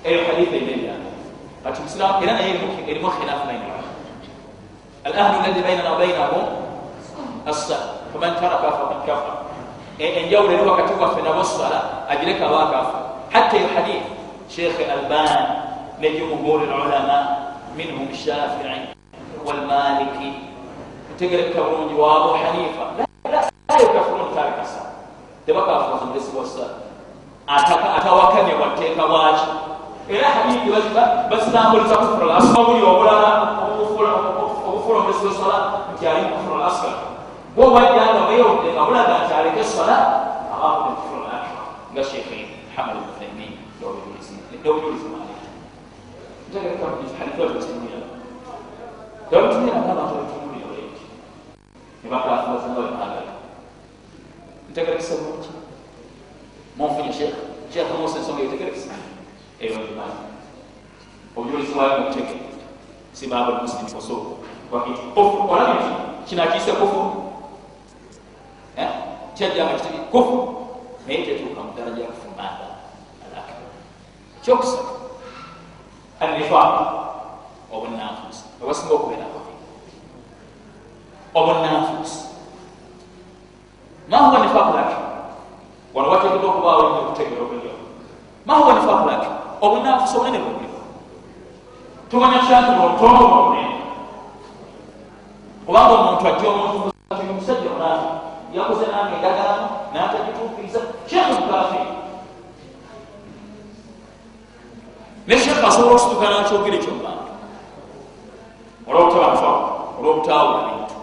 [0.04, 0.94] Eyo haditha imeya
[1.64, 3.66] kati musilamu era naye erimu khilafu baina
[5.04, 6.44] alahdu alladhi bainana wabainahum
[7.48, 9.36] assa faman taraka faqad kafar
[9.98, 12.98] enjawulo eri wakati waffe nabo sala agireka bakafa
[13.32, 14.04] hatta eyo hadith
[14.48, 15.64] sheikh alban
[16.00, 17.18] nejumhur lulama
[17.76, 18.92] minhum shafii
[19.44, 20.32] walmaliki
[21.18, 24.90] tegereka bulungi wa abu hanifa la yukafirun tarika sala
[25.46, 26.74] tebakafuza mulesi wa sala
[27.96, 29.48] atawakanya bwateeka bwaki
[30.09, 30.70] era hadithi
[31.30, 33.30] bazitambuliza kufuru lasgar buli obulala
[33.72, 35.57] obufula omulesi wesala
[35.94, 36.94] nti ali kufuru lasgar
[37.57, 39.96] bo wajjanga weyowudde nga bulaga nti aleke sala
[40.52, 42.38] abakude kufuru lakbar nga shekhe
[42.76, 43.52] hamad uthaimin
[43.84, 45.48] obujulizi maliki
[46.48, 46.84] ntegereka
[47.18, 48.00] hadithi wazibasimulira
[49.30, 51.05] tebabitumira ngabantu babitumulira eti
[52.02, 53.32] nebakafubazanga bemagala
[54.70, 55.50] ntegerekesa bulungi
[56.76, 57.40] monfunya shekhe
[57.72, 59.03] shekhe musa ensonga yetegerekesa
[59.61, 60.22] eyo imanyi
[61.36, 62.36] obujulizi bwayo mutege
[63.12, 64.30] sibaba muslim osoko
[65.52, 65.92] olabye nti
[66.26, 67.24] kino akiise kufuru
[69.34, 70.66] kyajjanga kitege kufuru
[71.07, 72.66] naye tetuuka mu ddala gya kufuru manda
[73.24, 73.70] alakbar
[74.42, 74.94] kyokusatu
[76.20, 76.74] anifaq
[77.74, 79.55] obunanfuusi obasinga okubeera babi
[81.34, 82.20] obunanfuusi
[84.11, 84.96] mahuwa nifaq laki
[85.94, 87.72] wano wateekedwa okubaawo nnyo okutegera okulyo
[88.46, 90.80] mahuwa nifaq laki obunanfuusi obunene bwebuliwo
[92.10, 93.74] tumanya kyati omutongo obunene
[95.66, 98.08] kubanga omuntu ajja omuntu musajja onafi
[98.56, 101.90] yakoze nange endagano natagituukiriza shekhu mukafiri
[105.26, 107.30] ne shekhu asobola okusituka nakyogere kyobantu
[108.88, 109.50] olwobutabafa
[109.98, 110.94] olwobutawula bintu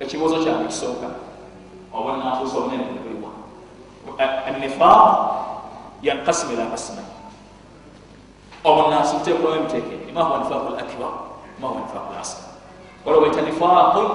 [0.00, 1.08] ekibuuzo kyange kisooka
[1.94, 3.30] obwanafuusa obunene buliwa
[4.46, 5.31] annifaq
[6.01, 7.05] yankasim ila kasmai
[8.63, 11.13] obunansi butekulamu ebiteeka ebiri mahuwa nifaqu lakbar
[11.61, 12.49] mahuwa nifaqu lasgar
[13.05, 14.07] waliwo baita nifaqun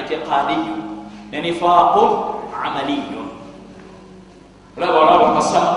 [0.00, 0.80] itiqadiyun
[1.30, 2.10] ne nifaqun
[2.64, 3.28] amaliyun
[4.76, 5.76] olaba olaba kasama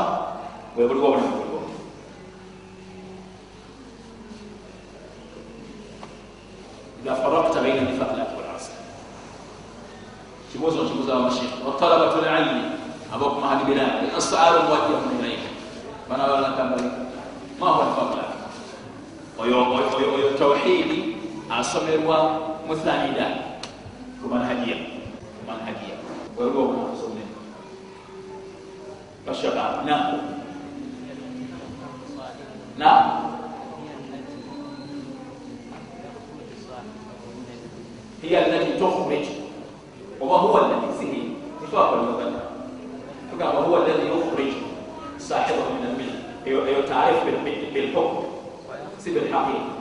[0.76, 1.58] bwebuliwo obunene buliwo
[7.08, 8.76] إذا فرقت بين النفاق الأكبر والأصغر
[10.52, 12.62] kibuuzo kibuuza abamashekh watalabatu lilmi
[13.16, 13.92] abokum ahli bilad
[16.13, 16.91] assualu muwajjahun ilayhi bana balakambali
[17.61, 18.21] ma huwa nifaqul
[19.41, 19.59] oyo
[20.15, 21.17] oyo tawhidi
[21.51, 22.19] asomerwa
[22.69, 23.27] muthanida
[24.23, 24.77] kumanhajiya
[25.41, 25.97] kumanhajiya
[26.37, 27.33] waliwo obunafuso bunene
[29.27, 29.97] bashaba na.
[32.79, 32.91] Na.
[38.23, 39.27] Hiya allati tukhrij
[40.21, 42.41] oba huwa allati sihi nifaqul mubada
[43.31, 44.55] tugamba wahuwa alladhi yukhrij
[45.19, 46.19] sahibahu min almilla
[47.13, 48.25] eyo taarif bilhukm
[48.99, 49.73] si bilhaqiqa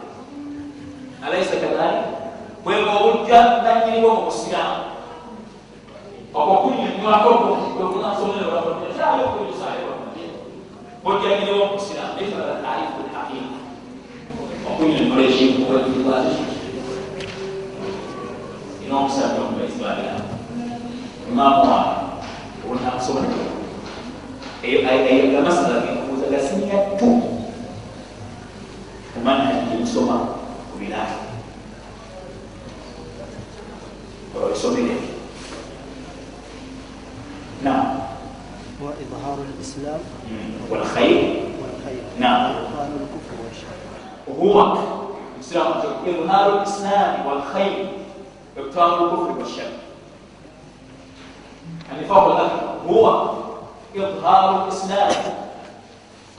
[1.23, 2.05] alaysa kadhalik
[2.63, 4.83] bwega obujja nanyiniwo mu busiramu
[6.33, 7.29] okwo kunyinywako
[11.05, 13.55] ojjanyiniwo mu busiramu ekibala taarif bilhaqiqa
[14.67, 16.35] okunyonyola ekintu wekibazi
[18.83, 20.15] ina omusajja omubaizibabira
[21.29, 22.01] imamu wange
[22.71, 23.27] onakusobola
[24.63, 27.20] eyo amasala gekubuuza gasinga tu
[34.71, 34.99] الرسولية
[37.63, 37.99] نعم
[38.81, 39.99] وإظهار الإسلام
[40.69, 41.43] والخير.
[41.61, 42.03] والخير.
[42.19, 43.77] نعم وإظهار الكفر والشر
[44.27, 44.77] وهو
[46.07, 47.89] إظهار الإسلام والخير.
[48.57, 49.71] إبطال الكفر والشر
[51.91, 53.31] النفاق الأكبر هو
[53.95, 55.13] إظهار الإسلام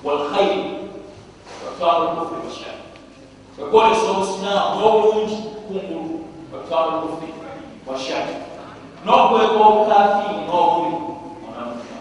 [0.05, 0.78] والخير.
[1.68, 2.72] إبطال الكفر والشر
[3.59, 7.33] يقول الرسول صلى الله عليه وسلم kungulu batwala olufi
[7.87, 8.35] washaji
[9.05, 10.97] n'okweka obukaafi ng'obuli
[11.43, 11.97] munamuka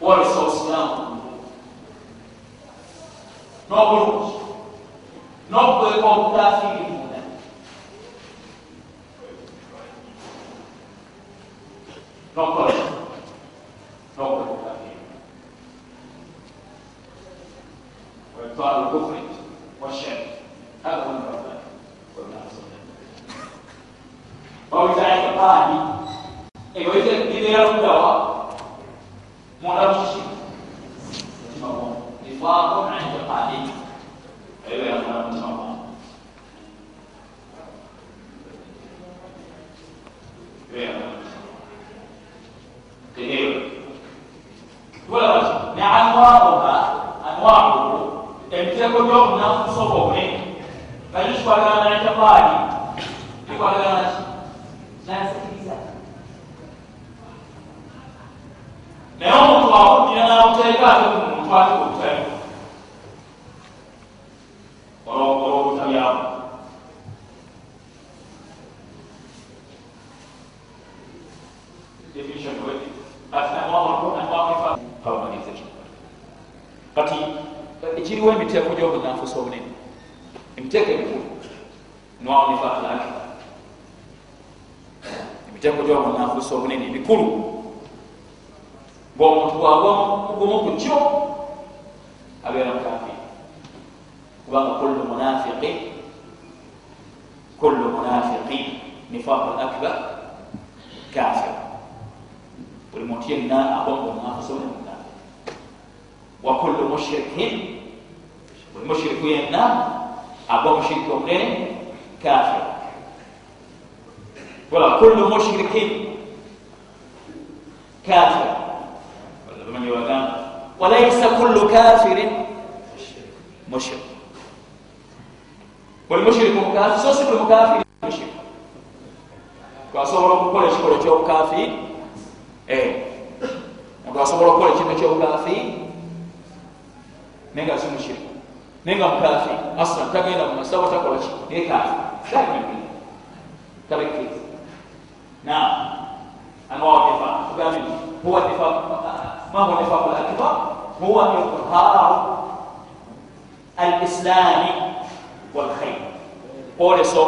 [0.00, 1.02] wolesa obusiraamu
[3.68, 4.32] n'obulungi
[5.50, 6.84] n'okweka obukaafiiri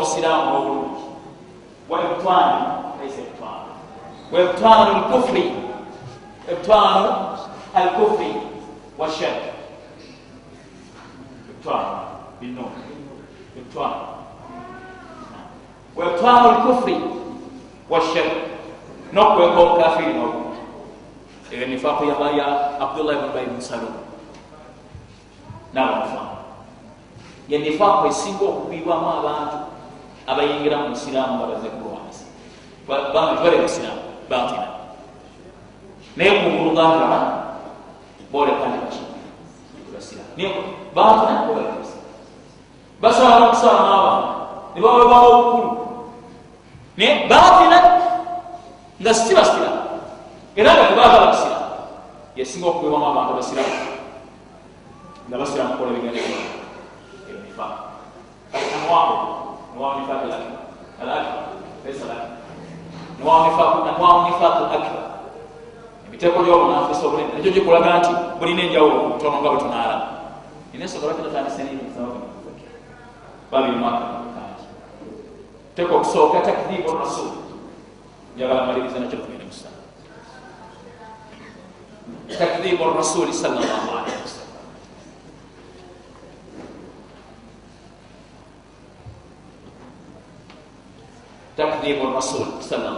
[0.01, 1.05] obusiraamu n'obulungi
[1.89, 2.61] walibutwanu
[2.99, 3.73] laisa ebutwanu
[4.33, 5.45] webutwanu lkufri
[6.51, 7.09] ebutwanu
[7.75, 8.35] alkufri
[8.99, 9.41] washirk
[11.51, 11.99] ebutwanu
[12.41, 12.65] bino
[13.59, 14.03] ebutwanu
[15.97, 16.97] webutwanu lkufri
[17.91, 18.33] washirk
[19.13, 20.61] n'okuweka obukafiri n'obulungi
[21.53, 22.47] eyo nifaku ya
[22.81, 23.95] abdullah ibuni bayi musalum
[25.75, 26.21] n'abantu
[27.49, 29.70] ye nifaku esinga okugwibwamu abantu
[30.31, 32.25] abayingira mu isiraamu nga baze kulwanyisa
[32.87, 34.67] banga tibale mu isiraamu batina
[36.17, 36.31] naye
[39.95, 40.49] basiraamu naye
[40.95, 41.37] batina
[43.01, 44.29] basobola nokusala n'abantu
[44.75, 45.71] ne bawebwawo obukulu.
[47.01, 47.79] Naye batina
[49.01, 49.81] nga si basiraamu.
[50.57, 51.69] Era nga tebaagala kusiramu
[52.37, 53.75] yasinga okugwebamu abantu basiramu
[55.31, 56.21] nga basiramu kukola bigenda
[57.31, 57.67] emifa
[59.75, 60.51] anwao anwao nifaq alaki
[61.03, 61.33] alaki
[61.85, 62.29] laisa laki
[63.19, 63.79] niwanifaku
[64.65, 65.11] akbar.
[66.09, 70.05] Emiteeko gyobunafusa obulimi ekyo gikulaga nti bulina enjawulo kutono nga bwe tunaalamu
[70.73, 71.63] nina ensobola kinatandise
[73.51, 74.65] babiri mwaka kangi
[75.75, 77.31] teeka okusooka takdibu rasul
[78.37, 79.77] njagala maliriza nakyo tugende musana
[82.39, 84.40] takdibu rasuli sallallahu alaihi wasallam
[91.61, 92.97] takdibu rasul wasallam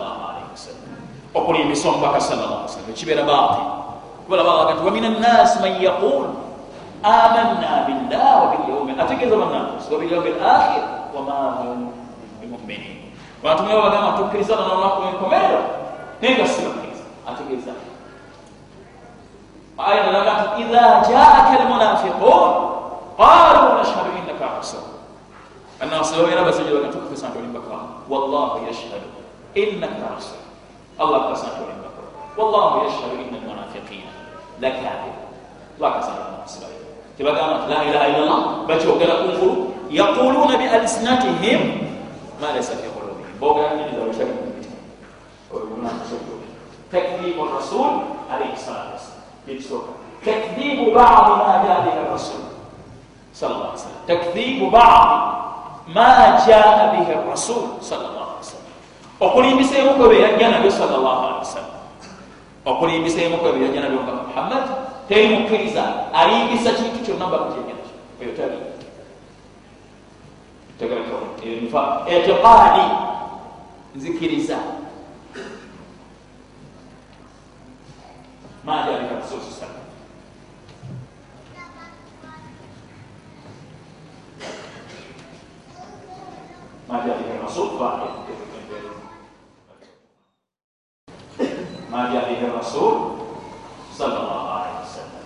[1.34, 3.62] okulimbisa omubaka wasallam ekibeera baati
[4.24, 6.26] kubala baga nti wamina nnasi man yaqul
[7.02, 11.90] amanna billah wabilyaumi ategeeza bannansi wabilyaumi lakhir wama hum
[12.40, 13.10] bimuminin
[13.42, 15.62] bantu nga bagamba tukkiriza nanalunaku enkomerero
[16.20, 17.72] naye nga sibakkiriza ategeeza
[19.82, 22.50] aya nalaga nti idha jaaka almunafiqun
[23.18, 24.84] qalu nashhadu innaka rasul
[25.82, 29.08] annasi babeera bazijabaga tukufisa nti olimbaka wallahu yashhadu.
[29.52, 30.40] Innaka rasul
[30.96, 32.02] allah akasa nti olimbaka
[32.40, 34.12] wallahu yashhadu inna almunafiqina
[34.60, 35.16] lakadib
[35.76, 36.58] lwakasa nti annasi
[37.20, 41.60] tebagamba nti la ilaha illallah bakyogera kungulu yaquluna bialsinatihim
[42.40, 43.36] ma laysa fi qulubihim.
[43.36, 44.80] Bogeranyiriza wekyali mumitima
[46.92, 49.92] takdibu rasul alaihi salatu wasalam ekisooka
[50.24, 52.40] takdibu badi ma jaa rasul.
[53.32, 55.41] Salla salam takdibu badi
[55.94, 58.72] ma jaa bihi rasul salllah ali wasallam.
[59.20, 61.76] Okulimbisa emuko bye yajja nabyo salllah ali wasallam.
[62.64, 64.64] Okulimbisa emuko bye yajja nabyo nga muhammad.
[65.08, 67.84] Temukkiriza alimbisa kintu kyonna bakujejana
[68.22, 68.58] eyo tali
[72.06, 72.86] etiqaadi.
[73.94, 74.58] Nzikiriza.
[78.64, 79.81] Majalika rasulsa majalika rasul
[86.92, 87.88] madyatikana sofa
[91.92, 92.94] ما جاء به الرسول
[93.98, 95.24] صلى الله عليه وسلم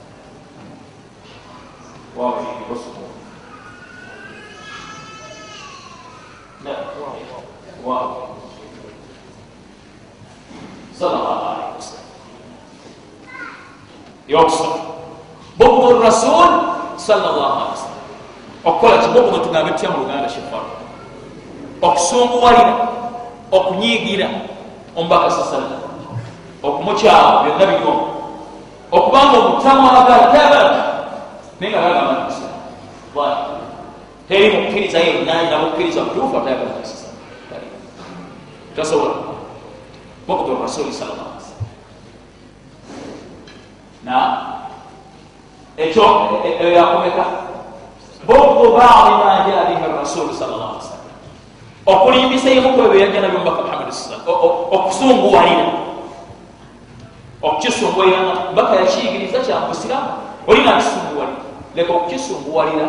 [2.16, 3.06] واضح وصفه
[6.64, 6.76] لا
[7.84, 8.26] واضح
[10.98, 12.08] صلى الله عليه وسلم
[14.28, 14.72] يقصد
[15.60, 16.48] بغض الرسول
[16.98, 17.96] صلى الله عليه وسلم
[18.66, 20.86] okukola kibobona tugambe tutya mu luganda kyefaako
[21.82, 22.74] okusunguwalira
[23.52, 24.28] okunyiigira
[24.96, 25.76] omubaka sasala
[26.62, 28.04] okumukyawa byonna biryomu
[28.90, 30.82] okubanga omutamwagala tabana
[31.60, 32.58] naye nga bagamba ntimusilamu
[34.28, 37.08] teri mukkiriza yenna nabukkiriza mutuufu atayagala kusisa
[38.76, 39.14] tasobola
[40.26, 41.54] bokdo rasuli sallallahu alaihi
[44.04, 44.16] na
[45.76, 46.04] ekyo
[46.44, 47.24] eyo yakomeka
[48.26, 50.95] bokdo badi ma jaa bihi rasulu sallallahu alaihi wasallam
[51.87, 53.93] okulimbisa emukwebyo yajja nabyo mubaka muhammadi
[54.70, 55.66] okusunguwalira.
[57.43, 58.20] Okukisunguwalira
[58.55, 60.11] baka yakiyigiriza kyamusiramu
[60.47, 61.43] olina akisunguwalira
[61.76, 62.89] leka okukisunguwalira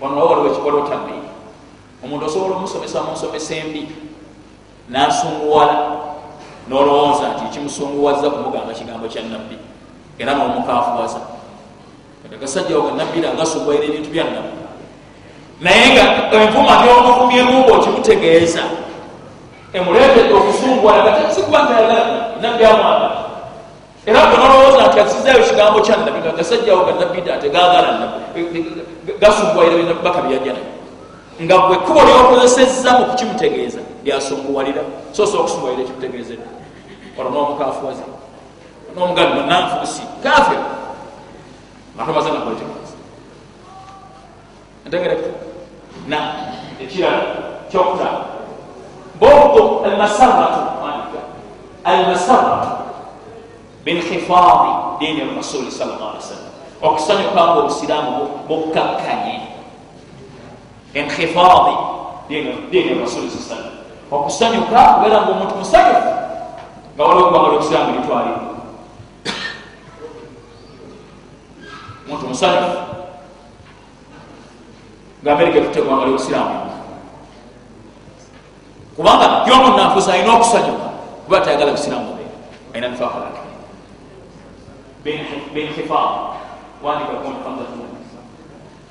[0.00, 1.28] waliwo tambiiri
[2.04, 3.88] omuntu osobola omusomesa munsomesa embi
[4.88, 5.76] nasunguwala
[6.68, 9.58] nolowooza nti kimusunguwaza kumugamba kigambo kya nabbi
[10.18, 11.20] era nomukafuwaza
[12.34, 14.67] agasajjawo ga nabbi angasunguwalira ebintu bya nabbi
[15.60, 18.62] naye nga envuma gyomuvumyemuba okimutegeeza
[19.72, 22.04] emuleetedde okusunguwala gatasikuba ntayagala
[22.40, 23.08] nabbi amwagala
[24.06, 27.90] era bwenolowooza nti asizayo kigambo kya nabbi nga gasajjawo ga nabbi ate gagala
[29.20, 30.62] gasunguwalira baka byajjana
[31.42, 34.82] nga bwe kubo lyokozesezza mu kukimutegeeza lyasunguwalira
[35.12, 36.48] sosa okusunguwalira ekimutegeezedde
[37.18, 38.02] olwo nomukafuwazi
[38.94, 40.60] nomugambi nanfuusi kafir
[41.98, 42.96] atomaze nakwetegeeza
[44.84, 45.47] entegereko
[46.06, 46.18] na
[46.80, 47.22] ekirala
[47.70, 48.24] kyokutaba
[49.18, 50.68] bogdo almasaratu
[51.88, 52.68] almasaratu
[53.84, 59.40] binkhifadi dini rasuli sal llah ali sallam okusanyuka nga obusiraamu bukkakkanye
[60.94, 61.74] enkhifadi
[62.70, 63.74] dini rasuli sa sallam
[64.12, 66.12] okusanyuka kubeera nga omuntu musanyufu
[66.96, 68.54] nga waliwo kubanga lyobusiraamu litwalibwa
[72.08, 72.87] omuntu musanyufu
[75.27, 76.55] nga amerika etutegwanga lyobusiraamu
[78.95, 80.87] kubanga yomunanfusa alina okusanyuka
[81.25, 82.23] kuba tayagala busiraamu be
[82.73, 83.43] alina nifakalake
[85.55, 86.33] بانخفاض
[86.83, 87.67] وان يكون حمزه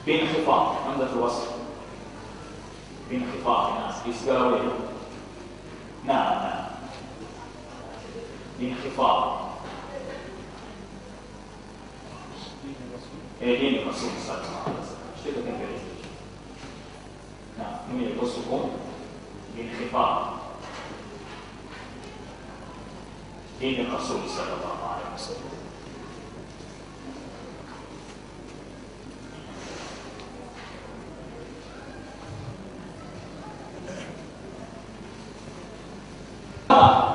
[0.07, 1.47] بانخفاض حمزه الوصل
[3.11, 4.59] بانخفاض ناس يسقروا
[17.92, 18.70] إنه يدرسكم
[19.58, 20.26] بالخطاب
[23.60, 25.58] دين الرسول صلى الله عليه وسلم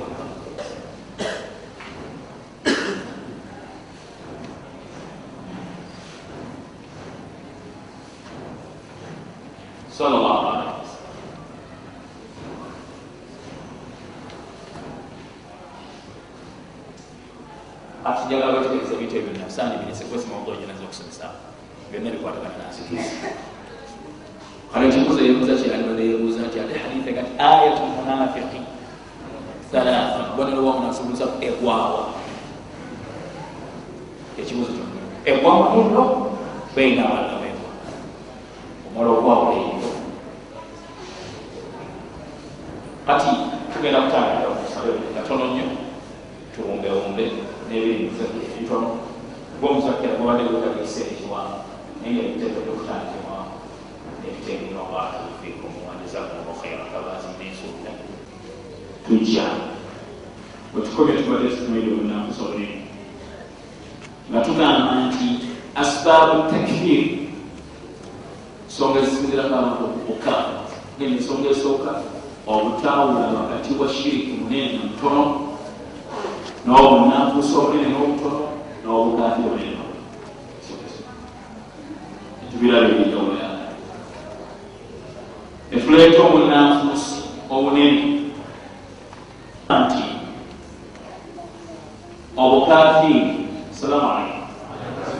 [9.98, 11.02] sallallahu alaihi wasallam
[18.06, 21.26] ati njagala bategereza ebintu ebyo nasaani birese kwesi mawuga ojenaza okusomesa
[21.92, 23.16] byonna bikwatagana nansikizi
[24.74, 28.60] kale ekibuuzo yebuuza kyalibala yebuuza nti ate hadithe kati ayatu munafiqi
[29.72, 32.04] thalatha bubonero bwa munasibuuza egwawa
[34.40, 34.86] ekibuuzo kyo
[35.32, 36.04] egwawa muno
[36.76, 37.70] beina abaana begwa
[38.88, 39.92] omala ogwawula eyo
[43.08, 43.30] kati
[43.74, 45.66] tugenda kutandikira okusabe katono nnyo
[46.56, 47.24] tuwumbewumbe
[47.70, 48.24] nebintu
[48.56, 48.90] ebitono
[49.60, 51.60] gwomusakira gubadde gutagise ekiwangu
[52.00, 53.38] naye nga ebiteeko byokutandikibwa
[54.22, 57.92] nebiteekera obatufiku muwandizakumu khaira kabazi nensuula
[59.06, 59.48] tujja
[60.74, 62.80] wetukobye tubadde tutumaire obunakusobuleni
[64.30, 65.28] nga tugamba nti
[65.82, 67.04] asbaabu takfir
[68.68, 70.34] ensonga ezisinzirako abantu okuka
[70.98, 71.92] genda ensonga esooka
[72.48, 74.32] obutawula wakati wa shiriki
[75.02, 75.58] mutono
[76.66, 78.42] n'obunanfuusa obunene n'obutono
[78.84, 79.78] n'obugaati obunene
[82.46, 83.48] etubiraba ebijawula
[85.76, 87.16] etuleeta obunanfuusi
[87.50, 88.04] obunene.
[89.82, 90.04] Nti
[92.38, 94.46] obukafiiri salamu alaikum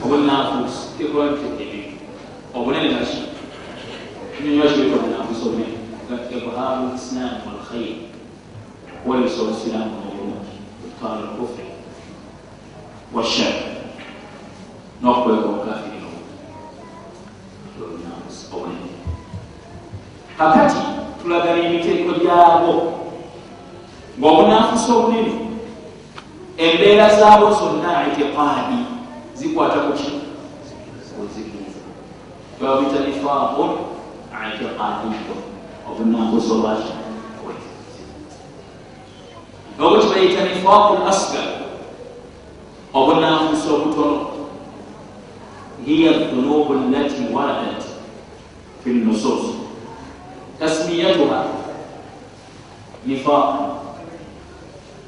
[0.04, 1.82] obunanfuusi tekulabitegeere
[2.54, 3.18] obunene naki
[4.32, 5.76] kinyonyola kireeta obunanfuusi obunene.
[6.08, 7.62] Ga ibharu lislamu
[9.01, 10.57] walkhairi kuwelesa obusiraamu n'obulungi
[11.03, 11.63] قال الكفر
[13.13, 13.53] والشر
[15.03, 15.97] نقبل وكافرين
[20.37, 20.75] kakati
[21.21, 22.73] tulagala emiteeko gyabo
[24.19, 25.33] ng'obunafusa obunene
[26.57, 28.79] embeera zaabo zonna itiqaadi
[29.33, 30.11] zikwata kuki
[31.13, 31.81] kuzikiza
[32.61, 33.69] babita nifaaqun
[34.53, 35.35] itiqaadiyo
[35.89, 36.91] obunafusa obwaki
[39.82, 41.48] obo kibayita nifaaqu asgar.
[42.94, 44.26] Obunafusa obutono
[45.86, 47.82] hiya dhunubu lati waradat
[48.84, 49.58] fi nusus.
[50.58, 51.44] Tasmiyatuha
[53.06, 53.48] nifaq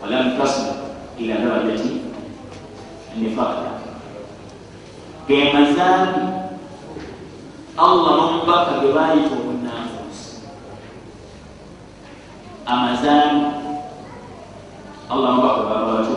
[0.02, 0.74] walam tasil
[1.18, 2.02] ila darajati
[3.14, 3.54] nifaq
[5.30, 6.26] gemazambi
[7.78, 10.42] allah nomubaka ge bayita obunafusi
[12.66, 13.53] amazambi
[15.10, 16.16] allah mubaka babatyo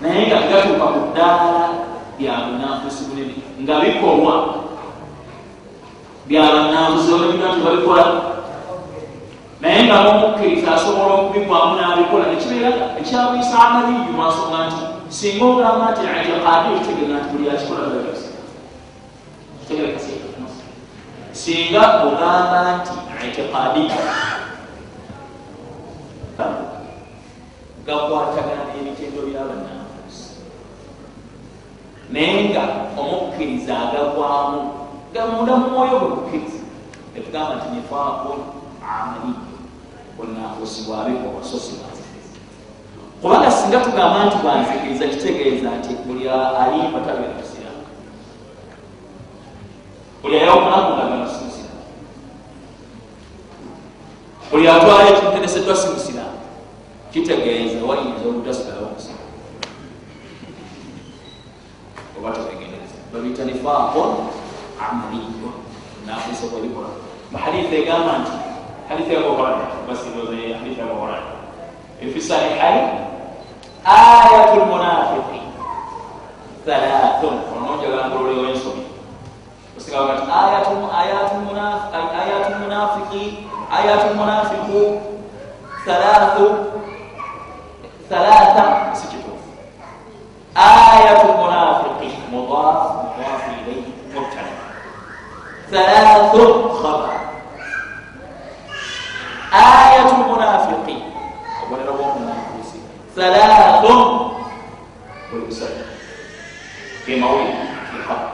[0.00, 1.64] naye nga gatuuka ku ddaala
[2.16, 4.34] bya bunafusi bunene nga bikolwa
[6.24, 8.06] byabanafusi olabira nti babikola
[9.60, 16.68] naye nga nomukkiriza asobola okubikwamu n'abikola nekibeera ekyabuyisa amaliyu mwasonga nti singa ogamba nti itiqadi
[16.76, 17.82] ekitegeeza nti buli akikola
[21.40, 22.92] singa ogamba nti
[23.26, 23.82] itiqadi
[27.86, 30.30] gakwatagana n'ebitendo byabanafusi
[32.12, 32.62] naye nga
[33.00, 34.58] omukkiriza agagwamu
[35.14, 36.62] gamunda mumwoyo bwe bukkiriza.
[37.16, 38.40] Etugamba nti nifaaqun
[38.80, 39.50] amaliyo
[40.16, 41.72] bunafusi bwabikolwa so si
[43.20, 47.84] kubanga singa tugamba nti bwanzikiriza kitegeeza nti buli alimba tabeera musiramu
[50.22, 51.84] buli ayawumunakundagana si musiramu
[54.50, 56.29] buli atwala ekiteneseddwa si musiramu
[57.12, 59.26] kitegeeza wayinza obutasigalawo musiramu
[62.18, 64.10] oba tebegendereza babiyita nifaaqun
[64.86, 65.50] amaliyo
[66.06, 66.90] nafusa bwebikola
[67.32, 68.34] bahaditha egamba nti
[68.88, 71.32] haditha yabuhurayra basiroze haditha yabuhurayra
[72.02, 72.86] efi sahihain
[73.84, 75.40] ayatu lmunafiqi
[76.66, 78.82] thalathun ononjagalangololewo ensobi
[79.76, 80.24] osigaa kati
[82.20, 83.22] ayatu lmunafiki
[83.78, 84.80] ayatu lmunafiqu
[85.84, 86.46] thalathu
[88.10, 88.64] thalatha
[88.98, 89.50] si kituufu
[90.54, 94.54] ayatu munafiqi mudaafu mudaafu ilaihi mubtada
[95.70, 96.42] thalathu
[96.82, 97.16] khabar
[99.54, 100.96] ayatu munafiqi
[101.62, 102.78] obubonero bwomunafuusi
[103.16, 103.94] thalathu
[105.32, 105.86] والمسلم
[107.06, 107.54] في موضع
[107.90, 108.30] في حق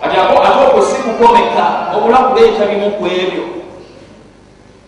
[0.00, 3.44] kati atuoko si kukomeka obula kuleeta bimu ku ebyo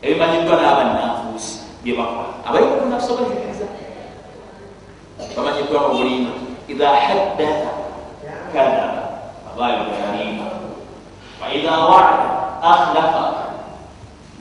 [0.03, 1.18] ebimanyiddwa n'abannaafe
[1.83, 3.67] byebakola abayikunafso bazikiriza
[5.37, 6.31] bamanyiddwa mu bulimba
[6.69, 7.71] idha haddatha
[8.53, 9.03] kadaba
[9.51, 10.47] abayogayalimba
[11.43, 12.27] waidha waada
[12.63, 13.25] akhlafa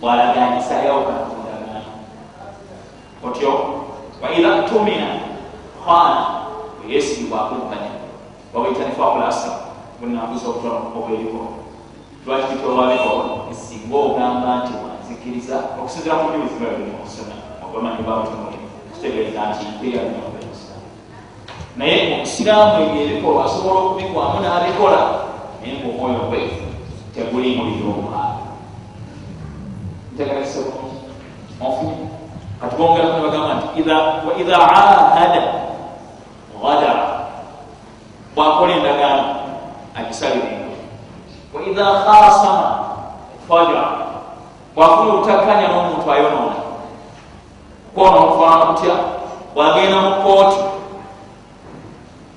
[0.01, 1.81] bwalaganyisayawo kakundagana
[3.25, 3.51] otyo
[4.21, 5.09] waidha tumina
[5.85, 6.21] khana
[6.81, 7.91] weyesibwakubbanya
[8.53, 9.49] wabaitanifakulasa
[9.99, 11.41] bunambuza obutwa obweriko
[12.25, 13.11] lwaki kitolwabiko
[13.51, 14.73] esinga ogamba nti
[15.28, 18.57] wanzikiriza okusinzira mu njubi zibaalimu okusoma obamanyi babutumuli
[18.93, 20.88] kitegeeza nti mpeyalinaokumusiramu
[21.78, 25.01] naye omusiraamu ebyo ebikolwa asobola okubikwamu n'abikola
[25.59, 26.41] naye ngaomwoyo gwe
[27.13, 28.43] teguli muliromwabo
[30.13, 30.97] ntegerekese bulungi
[31.63, 32.05] onfunye
[32.59, 33.82] kati bongera kune bagamba nti
[34.28, 35.41] waidha ahada
[36.61, 37.05] gadara
[38.36, 39.25] bwakola endagaano
[39.97, 40.55] agisalire
[41.53, 42.67] waidha khasama
[43.47, 44.06] faja
[44.78, 46.57] bwafuna obutakkanya n'omuntu ayonoona
[47.93, 48.95] kwona okufaana kutya
[49.53, 50.59] bwagenda mu kooti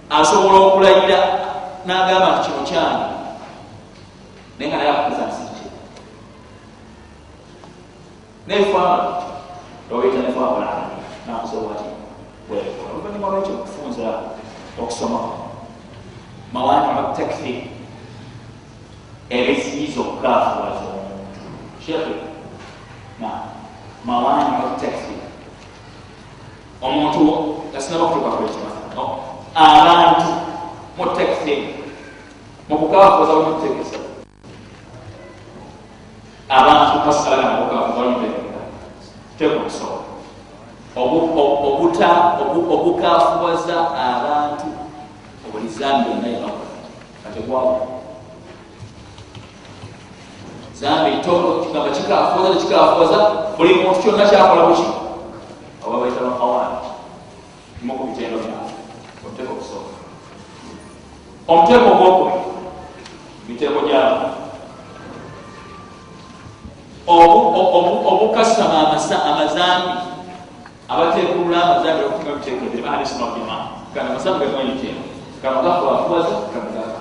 [0.08, 1.18] asobola okulayira
[1.84, 3.08] n'agamba nti kino kyange
[4.56, 5.66] naye nga naye akuza nsiki
[8.48, 9.04] nefaana
[9.92, 10.68] owaita nefaana
[11.26, 11.88] namusobola ti
[12.48, 14.06] wekola oluvanyuma lwekyo okufunza
[14.80, 15.20] okusoma
[16.52, 17.60] mawani takfir
[19.28, 21.40] ebiziyiza okukafuwaza omuntu
[21.84, 22.29] shekhe
[24.04, 24.50] mawani
[24.80, 25.20] takfir
[26.82, 27.22] omuntu
[27.76, 28.80] asinaba kutuka kwekimaa
[29.54, 30.28] abantu
[30.96, 31.58] mu takfir
[32.68, 33.98] mukukafuwaza bamutegesa
[36.48, 38.60] abantu basala mukukafuwaza bamutegesa
[39.38, 40.10] tekusobola
[42.74, 43.76] obukafuwaza
[44.08, 44.68] abantu
[45.46, 46.76] obulizambi byonna yebakola
[47.24, 47.89] kategwawo
[50.80, 53.18] zambi tono kigamba kikafuwaza tekikafuwaza
[53.56, 54.86] buli muntu kyonna kyakola buki?
[55.86, 56.76] Oba baita bakawaani
[57.78, 58.70] kimu ku bitendo byawe
[59.24, 59.92] omuteeko okusooka
[61.48, 62.32] omuteeko ogwokubi
[63.48, 64.26] miteeko gyabo
[68.10, 68.78] obukasama
[69.30, 69.92] amazambi.
[70.90, 73.56] Abatekulula amazambi okutima biteeko ebiri bahalisinabima
[73.94, 75.02] kana amazambi gamanyikyeno
[75.42, 77.00] kano gafuwafuwaza kano gakafuwaza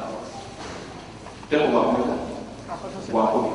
[1.50, 2.16] teeko gwakumeka
[3.12, 3.49] gwakubi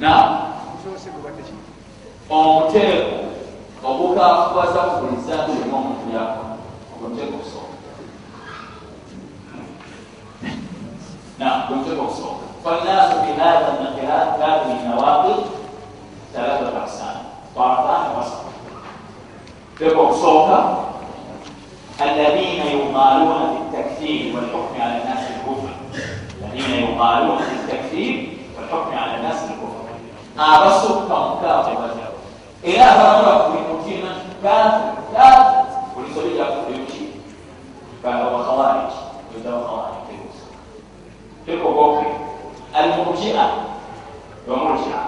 [0.00, 0.12] na
[2.30, 3.16] omuteeko
[3.88, 6.52] ogukafuwaza ku buli zambi limu omuntu yakola
[6.92, 7.76] ogwomuteeko okusooka
[11.38, 15.44] na gwomuteeko okusooka فالناس في هذا المقياس هذه النواقض
[16.34, 17.16] ثلاثة أقسام
[17.56, 18.42] طرفان وسط
[19.80, 20.84] تبقى صوتا
[22.02, 25.68] الذين يغالون في التكفير والحكم على الناس الكفر
[26.42, 28.96] الذين يغالون في التكفير والحكم
[30.40, 31.90] على الناس الكفر أبسط كمكافر
[32.64, 35.64] إلى فرق بمكينا كافر كافر
[35.96, 37.06] ولسولي يقول يمشي
[38.04, 38.90] قال هو خوارج
[39.36, 39.94] يدعو خوارج
[41.46, 42.06] تبقى بوكي
[42.76, 43.50] المرجئة
[44.48, 45.06] ومرجئة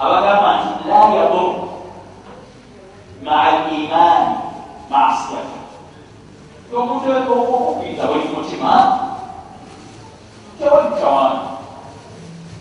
[0.00, 0.40] أبدا
[0.86, 1.54] لا يضر
[3.22, 4.36] مع الإيمان
[4.90, 5.50] معصية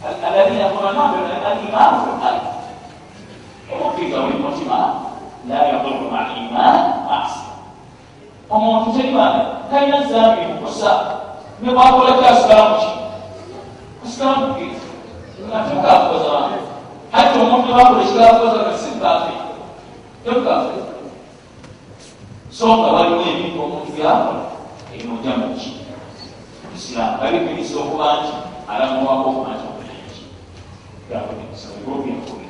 [0.05, 1.15] الذين قرناه
[1.53, 2.43] الإمام والقلب
[3.81, 4.95] وفي قول المجمع
[5.49, 7.55] لا يضر مع الإيمان معصية
[8.51, 11.17] omuntu terimanya talina zambi mukusa
[11.63, 12.91] nebwakolaki asiraamu ki
[14.05, 14.69] asiraamu ge
[15.51, 16.33] natukakoza
[17.13, 19.33] hati omuntu bakola ekikakoza kasibaafe
[20.25, 20.77] tekukafe
[22.51, 24.45] so nga waliwo ebintu omuntu byakola
[24.95, 25.71] ebimujja muki
[26.77, 28.33] isiraamu babikirisa okuba nti
[28.69, 29.74] alamuwako okumanyi
[31.11, 32.49] okumanti obulengi yakolekisaebyobyakuli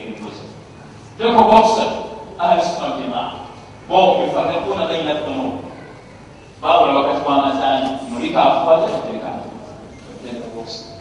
[0.00, 0.44] ebituze
[1.18, 2.00] tekoba okusatu
[2.38, 3.32] ahlisunaljema
[3.88, 5.58] bokubifatakuna baina dunu
[6.62, 10.92] bawola wakati wamazani mulikafuwaza terekaaokusatu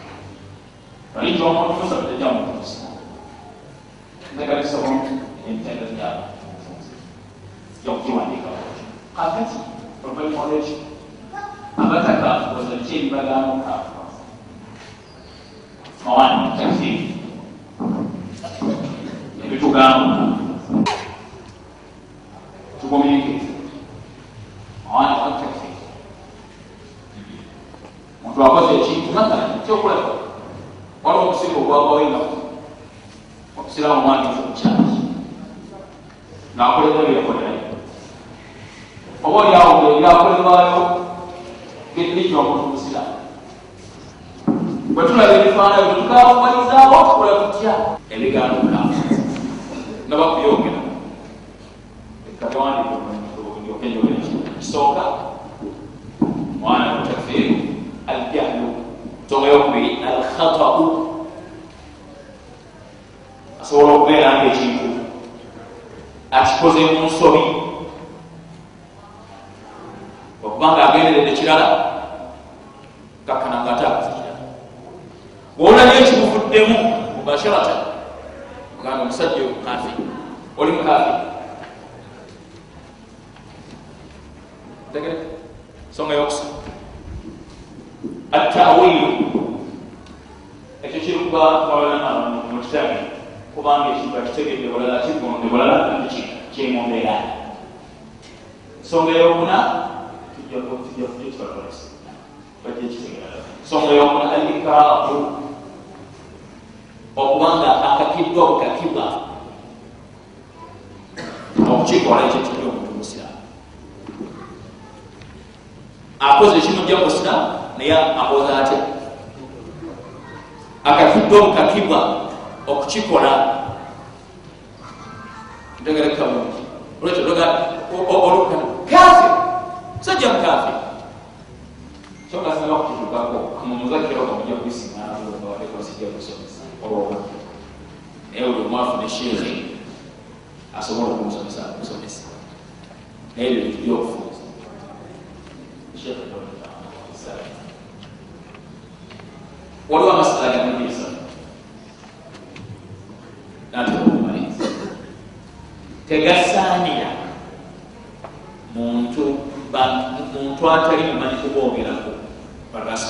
[1.15, 2.97] balijja omuntu musatu tejja muntu musiramu
[4.35, 5.11] ntekalisa omuntu
[5.47, 6.23] emitendo gyabo
[7.85, 8.49] yokukiwandika
[9.15, 9.55] kakati
[10.03, 10.77] oluvannyuma lwekyo
[11.77, 13.90] abatakafukoza ki ebibagamba okafukoza
[16.05, 17.10] mawani mutafiri ebitugamba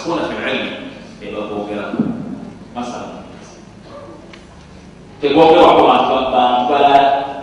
[0.02, 0.72] barasikuna fililmi
[1.22, 2.04] ebabogerako
[2.76, 3.22] masala
[5.22, 6.74] tegogerwako bantu bantu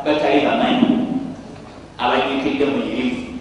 [0.04, 0.90] batali bamanyi
[1.98, 3.38] abanyikidde mu irivu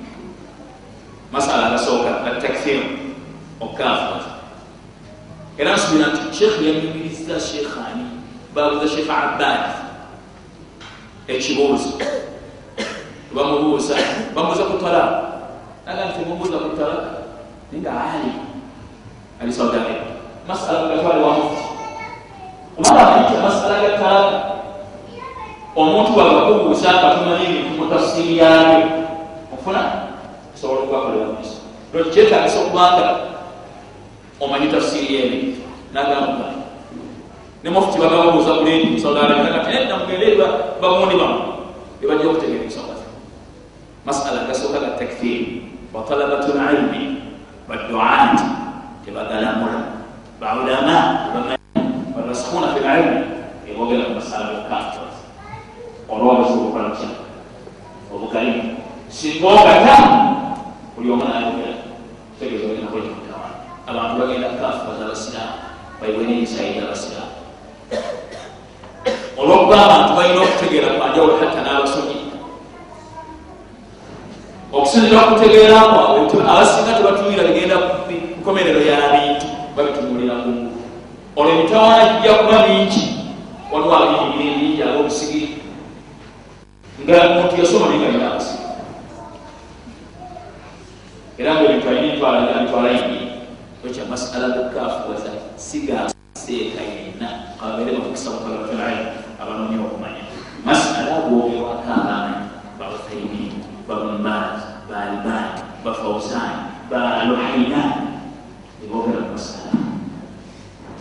[1.34, 3.18] masala agasooka atakfiru
[3.57, 4.38] okafuza
[5.57, 8.05] era nsubira nti sheekh yanyumiriza sheekhani
[8.53, 9.65] babuuza sheekh abbad
[11.28, 11.97] ekibuuzo
[13.34, 13.97] bamubuuza
[14.38, 15.18] bamubuuza ku talaka
[15.86, 17.09] naga nti mubuuza ku talaka
[17.74, 18.47] ninga ali
[19.48, 20.04] arabia
[20.48, 21.64] masala gatwale wa mufuti
[22.78, 24.38] omala amanyi amasala ga talaka
[25.76, 29.08] omuntu wagakubuuza akatumanyi ebintu mu tafsiri yabyo
[29.54, 29.82] ofuna
[30.55, 31.58] osobola okugakolera mumiso
[31.93, 33.05] lwekyo kyetagisa okubanga
[34.39, 35.39] omanyi tafsiri yebi
[35.93, 36.47] nagamba
[37.63, 40.28] ne mufuti bagababuuza kulendi saudi arabia nagati nedda mugende
[40.82, 41.39] bagundi bamu
[42.04, 43.08] ebajja okutegera ensonga ze
[44.05, 45.63] masala gasooka ga takfiri
[45.93, 47.04] wa talabatu lilmi
[49.08, 49.79] baduaati tebagalamula
[50.39, 50.97] baulama
[52.16, 53.24] barasikhuna fi lilmi
[53.70, 55.08] ebogera ku masala gokafira
[56.09, 57.09] olwobuzibu okola kya
[58.13, 58.78] obukalimu
[59.09, 59.96] singa ogata
[60.96, 61.74] buli omu nayogera
[62.39, 63.47] tegeeza ogenda kwekimutawa
[63.88, 65.55] abantu bagenda kafubaza abasiraamu
[66.01, 67.36] bayiwe n'emisayiri abasiraamu
[69.39, 72.16] olwokuba abantu balina okutegeera kwanjawulo hatta n'abasomi
[74.74, 77.78] okusinzira okutegeera kwabwe abasinga tebatuwira bigenda
[78.47, 80.71] kukomerero ya bintu babitunulira kungu
[81.36, 83.03] olwo emitawaana gijja kuba mingi.
[83.71, 85.47] Waliwo abiyingira ebingi ab'obusigiri
[87.03, 88.63] nga muntu yasoma naye nga yina abasigi
[91.37, 93.21] era nga ebintu alina abitwala yingi
[93.83, 98.99] ekyo masala gakafuwaza sigaseeka yenna kabeere bakukisa mutalafirayi
[99.43, 100.24] abanoonya okumanya.
[100.63, 102.47] Masala gwogerwako abamanyi
[102.79, 103.53] babuthaimin
[103.83, 108.07] babumbaz baalibani bafausani baluhainani
[108.88, 109.72] ebogera ku masala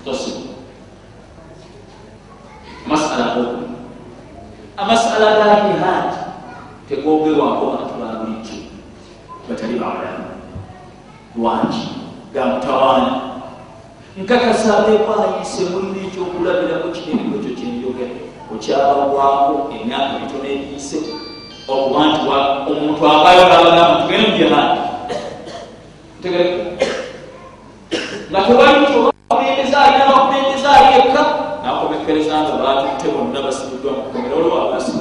[0.03, 0.59] tosibu
[2.91, 3.63] masala goku
[4.75, 6.09] amasala ga jihad
[6.91, 8.59] tegogerwako bantu babulijjo
[9.47, 10.27] batali bawalamu
[11.39, 11.87] lwaki
[12.35, 13.15] gamutawaana
[14.19, 18.15] nkakasa abekwayise mulina ekyokulabirako kinene ekyo kyenjogera
[18.51, 20.99] okyabawako emyaka mitono eyise
[21.71, 22.21] okuba nti
[22.71, 24.81] omuntu abayolabagamba tugende mujihadi
[26.23, 26.96] tegereka
[28.31, 31.23] nga tewalikulembeza alina bakulembeza ali ekka
[31.65, 34.99] nakomekereza nga batutte bonna basibuddwa mukukomera olwo abasi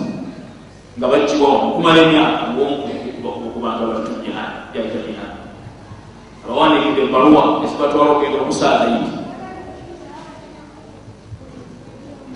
[0.97, 2.45] nga bagiwa okumala emyaka
[3.21, 5.39] ngokubanga batujihadi yaita jihadi
[6.43, 9.13] abawandiikidde ebaluwa ezibatwala okugenda okusaaza yiti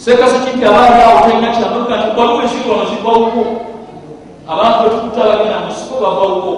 [0.04, 3.42] sekasi kimpi abaali awo talina kyamaga nti baluwa eziri wano zigwawuko
[4.52, 6.54] abantu betukutabagena musiko bavawo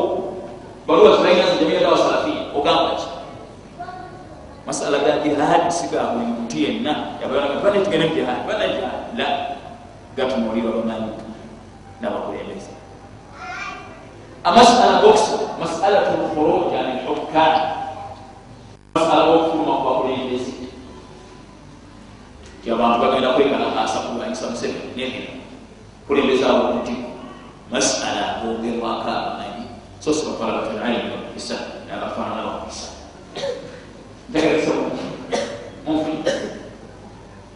[0.87, 3.00] baluwa zibainaza jamiyadawa salafia ogamba ki
[4.71, 9.27] masala ga jihadi siga buli muntu yenna yabaane tugende mu jihadi bana jihadi la
[10.15, 11.11] gatunulirwa bamanyi
[11.99, 12.71] nabakulembeze
[14.47, 17.55] amasala goksa masalatu lkhuruj an lhukam
[18.95, 20.53] masala gokufuluma ku bakulembeze
[22.63, 25.35] yabantu bagenda kwekalakasa kulwanyisa museveni negera
[26.07, 26.95] kulembeza abunti
[27.67, 29.67] masala gogerwako abamanyi
[29.99, 30.15] so
[34.29, 34.71] sibakwalabatalaimu isa agafaananawakisa ntegereza
[35.85, 36.11] mufi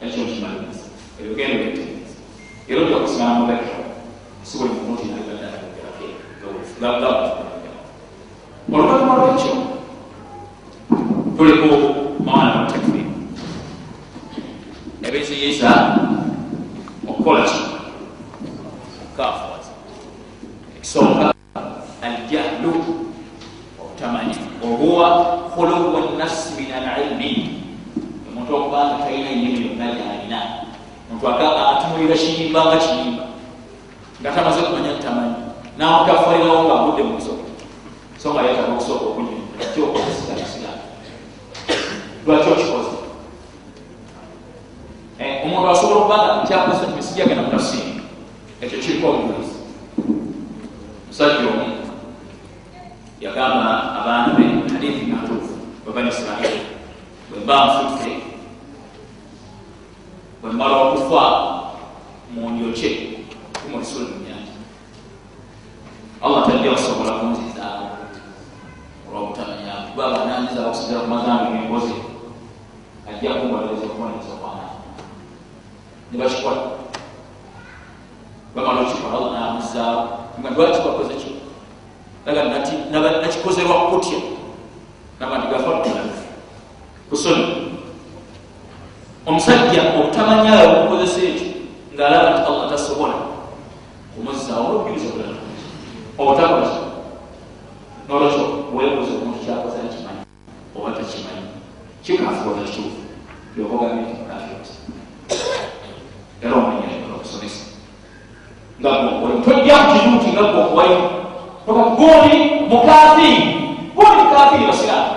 [0.03, 0.85] ekyo kimaliriza
[1.19, 2.17] ebigendo byetegereza
[2.67, 3.83] era ojja kusigala mubekero
[4.43, 5.05] si buli muntu
[8.75, 9.53] oluvanyuma lwekyo
[11.37, 11.69] tuliku
[12.25, 13.05] mawana mutakfiri
[15.07, 15.71] ebiziyiza
[17.07, 17.61] okukola ki
[19.05, 19.71] okafuwaza
[20.77, 21.33] ekisooka
[22.01, 22.73] aljahlu
[23.81, 25.07] obutamanya obuwa
[25.53, 25.94] khulubu nafsi min alilmi
[28.75, 30.39] omuntu okubanga talina ennimi yonna gyalina
[31.11, 33.23] omuntu atumulira kiyimba nga kiyimba
[34.21, 35.35] nga tamaze kumanya ntamanyi
[35.77, 37.45] namutafalirawo nga agudde mu nsoko
[38.19, 40.71] so nga yetaba okusooka okunyumira kyokozesigalisiga
[42.25, 42.95] lwaki okikoze
[45.43, 48.03] omuntu asobola okubanga kyakoze misijagenda mutafsiri
[48.61, 49.55] ekyo kiriko obubulizi
[51.07, 51.67] musajja omu
[53.23, 53.67] yagamba
[53.99, 54.43] abaana be
[54.73, 56.59] hadithi natuufu bebani isirairi
[57.29, 58.24] bwemba nfudde
[60.45, 61.23] bwemala okufa
[62.33, 62.89] mundyoke
[63.61, 64.53] kumulisula mu nyanja
[66.21, 67.87] allah tajja osobola kunzizaawo
[69.09, 71.97] olwobutamanya kuba abananyiza okusigala ku mazambi gengozi
[73.09, 74.65] ajja kumbaliriza okubonereza okwana
[76.11, 76.61] nebakikola
[78.55, 80.01] bamala okikola allah namuzaawo
[80.39, 81.31] nga lwaki bakoze kyo
[83.21, 84.19] nakikozerwa kutya
[85.19, 85.71] nabandigafa
[87.09, 87.64] kusoni
[89.25, 91.47] omusajja obutamanyayo okukozesa ekyo
[91.93, 93.15] ngaalaba nti allah tasobola
[94.13, 95.39] kumuzaawo olwobujuliza bulala
[96.19, 96.67] obutakola
[98.07, 98.43] nolwekyo
[98.75, 100.23] webuuza omuntu kyakoza nkimanyi
[100.75, 101.45] oba takimanyi.
[102.03, 103.01] Kikafuoza kituufu
[103.57, 104.71] yokogambye nti
[106.41, 107.63] era omanya okusomesa
[108.79, 110.43] nga gwokuwalimu tojja kukizuuti nga
[111.97, 112.37] guli
[112.69, 113.33] mukafiri
[113.95, 115.11] guli mukafiri basiramu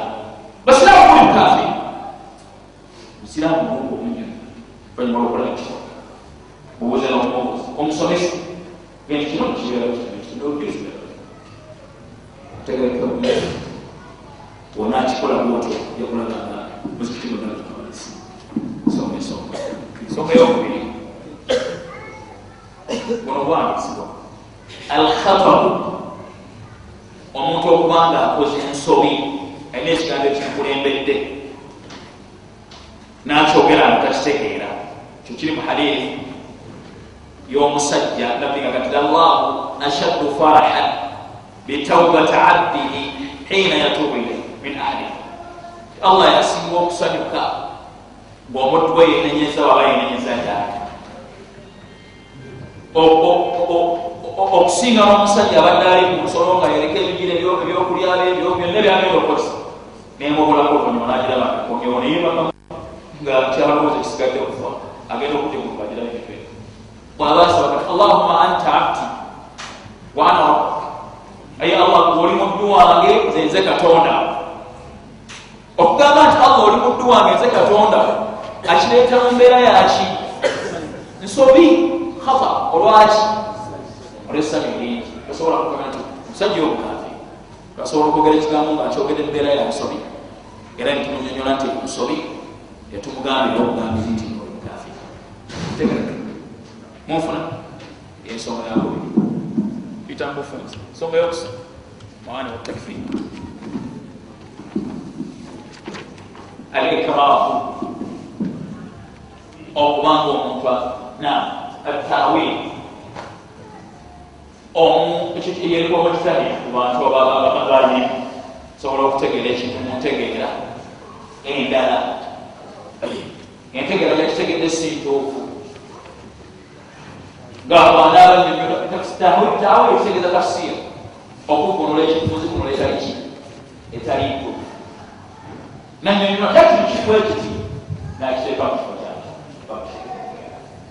[0.66, 1.68] basiramu guli mukafiri
[3.39, 4.26] musiramu mungu omunyo
[5.09, 5.68] oluvanyuma lwokola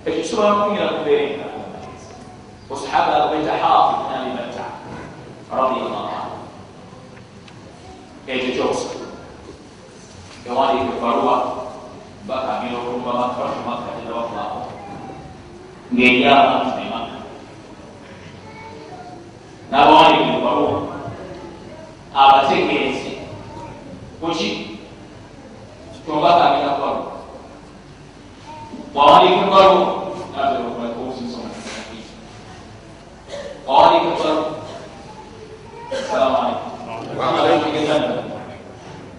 [0.07, 1.47] ekyo kisobola kunyira kubeera enga
[2.69, 3.93] wasahaba abaita hafi
[5.51, 6.37] radiallahu anhu
[8.27, 9.03] ekyo kyokusatu
[10.47, 11.35] yawandiika ebaluwa
[12.27, 14.59] bakagira okulumba makka tebakumaako
[15.91, 17.15] ng'eryabantu nemaka
[19.71, 20.79] n'abawandiika ebaluwa
[22.15, 23.11] abategeezi
[24.23, 24.49] kuki
[26.07, 27.11] tobakagira kubaluwa
[28.95, 29.96] wawandiika
[33.67, 34.45] ebaluwa wawandiika ebaluwa
[36.11, 37.71] salamu alaikum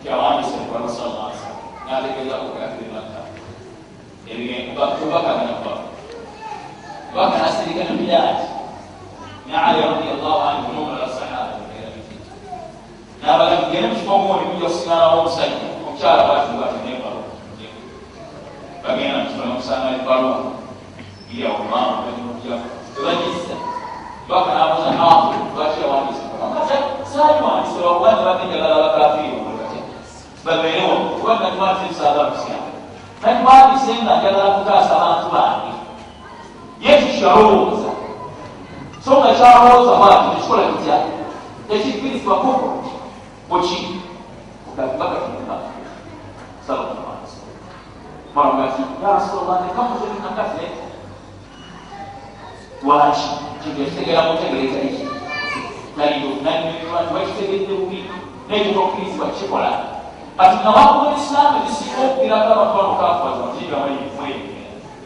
[0.03, 3.21] kyawandisa ebaluwa sallallahu alaihi wasallam n'ategeeza kukafiri makka
[4.31, 5.55] ebigembubakagana
[7.15, 8.47] baka nasirika nemiyaati
[9.47, 11.59] ne ali radiallahu anhu nomala sahaba
[13.23, 15.57] nabaga gende mukifo mundi kuja kusiganawo omusajja
[15.87, 17.21] omukyala batibwatinebalo
[18.83, 20.39] bagenda mukifo nokusanga ebaluwa
[21.33, 22.08] iriawomamuja tebagisa
[24.29, 26.25] baka nabuza hafu lwaki yawandisa
[27.13, 29.43] saliwandisa lwakubanza bagenjagala bakafiri
[30.45, 32.69] babeerewo kubanga twatisaba kusiama
[33.23, 35.73] natwandise nga njagala kutaasa abantu bange
[36.81, 37.91] ye kikyalowooza
[39.05, 40.97] so nga kyalowooza bwati nekikola kitya
[41.75, 42.85] ekikkirizibwa kuko
[43.49, 44.01] buki
[44.65, 45.55] kugabibagakimuka
[46.67, 47.09] salaaati
[49.03, 50.88] ya rasulllah nekamuzeminakaffe
[52.83, 53.29] lwaki
[53.63, 55.05] kigetegera mutegereza eki
[55.97, 58.05] taliyonakitegedde bubi
[58.49, 59.71] nekyo okkirizibwa kikola
[60.37, 64.31] kati nga wakuba islam ezisinga okugirako abatwalokafaza mutigamwemwe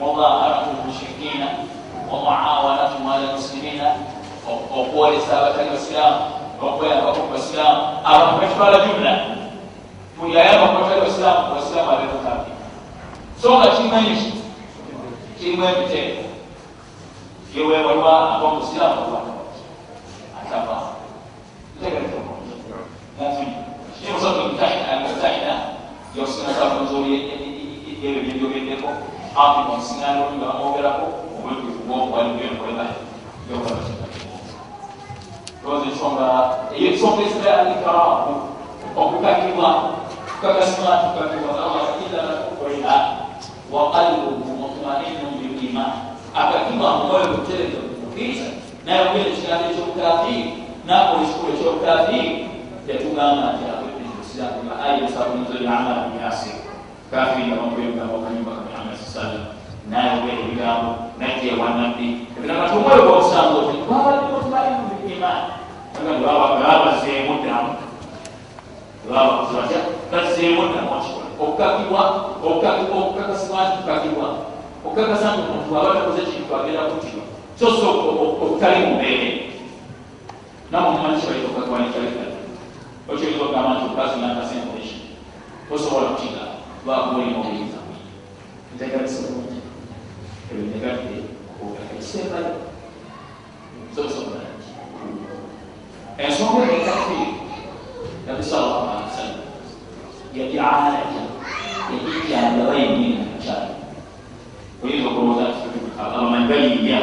[0.00, 1.46] mudaharatu lmushirikina
[2.10, 3.88] wamuawanatu mala muslimina
[4.78, 6.20] okwolesa abatali basiramu
[6.62, 9.12] okweyambako ku basiramu abantu bakitwala jumla
[10.18, 12.50] buli ayambako batali basiramu basiramu abetokabi
[13.42, 14.32] so nga kirimu eki
[15.38, 16.31] kirimu
[17.52, 19.18] ebiteeko yewewalwa abamusiramu
[20.40, 20.76] atava
[24.08, 25.54] emusoto mutahina
[26.16, 27.14] yokusina safunzoli
[28.04, 28.88] ebyo byebyogeddeko
[29.36, 31.04] ati omusiŋano oli bamwogerako
[31.36, 32.86] obwetufu bwobwaligenkolera
[35.62, 36.26] looza ensonga
[36.74, 38.34] eyo ensonga ezira alikaraamu
[38.96, 39.68] okukakibwa
[40.28, 41.52] kukakasibwa tukakibwa
[42.02, 42.94] illa nakukolera
[43.72, 48.48] waqalbuhu mutmainu biliman akakibwa mwoyo gutereza kumukkiriza
[48.84, 50.42] naye ogenda ekigambo ekyobukafiri
[50.86, 52.22] nakola ekikulu ekyobukafiri
[52.88, 56.56] yatugamba nti akweddeosiramu aya sabunizo lyamala myasir
[57.10, 59.44] kafiri nga bamukwegamba okanyumba ka muhammad sallam
[59.90, 65.40] nayogera ebigambo najja ewanabbi ebinamati omwoyo gwomusango ti babadde mutmainu biliman
[66.64, 67.72] babazeemu ddamu
[69.08, 69.80] babakoze batya
[70.12, 72.02] bazeemu ddamu okikola okukakibwa
[72.46, 74.28] okukakasibwa nti kukakibwa
[74.84, 77.24] okukakasa nti omuntu aba takoze kintu agenda kutibwa
[77.58, 77.88] so so
[78.42, 79.28] okutali mubeere
[80.70, 82.36] namumanyi kibaita okakwanikyalikali
[83.08, 85.00] okyoyinza okugamba nti omukazi nakasa information
[85.70, 86.42] osobola kukiga
[86.84, 87.80] lwakuolina obuyinza
[88.74, 89.58] ntegalesebungi
[90.50, 91.22] ebyo negatire
[91.92, 92.54] ekisembayo
[93.94, 94.40] sosobola
[96.18, 97.26] ensonga ekafiri
[98.26, 99.40] nabi sallallahu alaihi wasallam
[100.34, 101.22] yali alaja
[101.90, 103.81] yajijjandaba yennyini mukyalo
[104.82, 105.46] oyinza okulowooza
[106.02, 107.00] abamanyi bayirya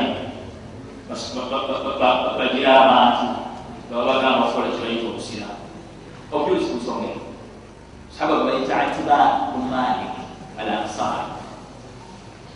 [2.38, 3.26] bagira abantu
[3.88, 5.64] baba bagamba bakola kibayita obusiramu
[6.30, 7.10] obujulizi ku nsonga
[8.12, 9.20] sahaba babayita atiba
[9.56, 10.14] bumalik
[10.60, 11.32] al ansari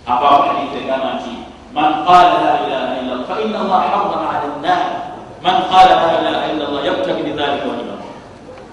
[0.05, 1.33] avaaku haditha egamba nti
[1.71, 4.81] man qala la ilaha illa llah fa inna allah harama ala nnar
[5.39, 7.95] man qala la ilaha illa llah yabtagi bidhalika wajha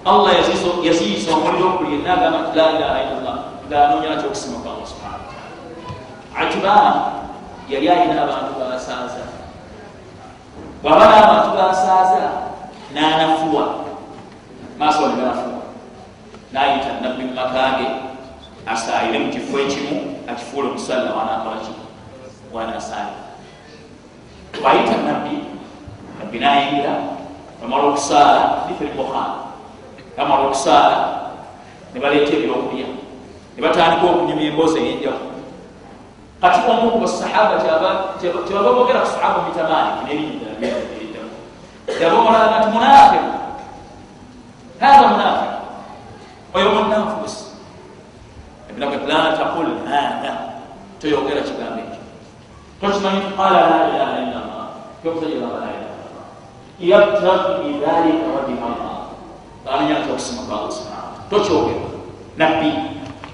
[0.03, 0.31] allah
[0.83, 3.39] yasiisa omuliro okuli nagamba nti la ilaha illa llah
[3.71, 4.70] wataala
[6.37, 6.75] atiba
[7.69, 9.23] yali alina abantu basaaza.
[10.83, 12.23] Bwaba n'abantu basaaza
[12.93, 13.65] n'anafuwa.
[14.79, 15.61] Maaso waneganafuwa
[16.53, 17.87] nayita nabbi mumakange
[18.67, 21.71] asaayire mu kifo ekimu akifuula omusalla wanakolaki
[22.53, 23.23] wanasaayira
[24.63, 25.35] bayita nabbi
[26.19, 26.93] nabbi nayingira
[27.61, 29.39] bamala okusaala diferi bukhari
[30.17, 30.97] bamala okusaala
[31.93, 32.87] ne baleeta ebyokulya
[33.55, 35.30] ne batandika okunyuma emboozi ey'enjaku
[36.40, 37.56] kati omu ku basahaba
[38.20, 40.04] tebaba bogera ku sahaba mitamaani
[40.60, 41.32] nebinyiddamu
[42.00, 43.30] yabomolanga nti munafiku
[44.80, 45.52] هذا منافق
[46.54, 47.44] ويوم النافوس
[48.70, 50.50] ابن لا تقل هذا
[51.00, 51.80] تيوغير كلام
[52.82, 54.66] قلت من قال لا اله الا الله
[55.04, 56.24] يقتل لا اله الا الله
[56.80, 58.98] يبتغي بذلك وجه الله
[59.66, 61.80] قال يا توسم الله سبحانه تشوغير
[62.38, 62.72] نبي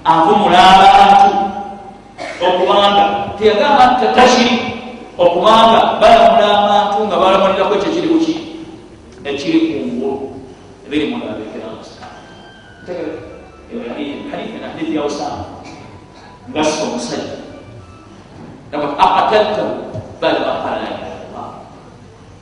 [0.03, 1.46] avumula abantu
[2.46, 3.04] okubanga
[3.38, 4.56] teyagamba nti takashiri
[5.18, 8.34] okubanga balamula abantu nga balamulirako kyekiri kuki
[9.24, 10.38] ekiri kungulu
[10.86, 12.02] ebiri munabekeramusa
[14.78, 15.44] hadithi ya usama.
[16.50, 17.36] Ngasika omusajja.
[18.72, 19.70] Lakad akataltahu
[20.20, 21.46] bada makala lailahaillah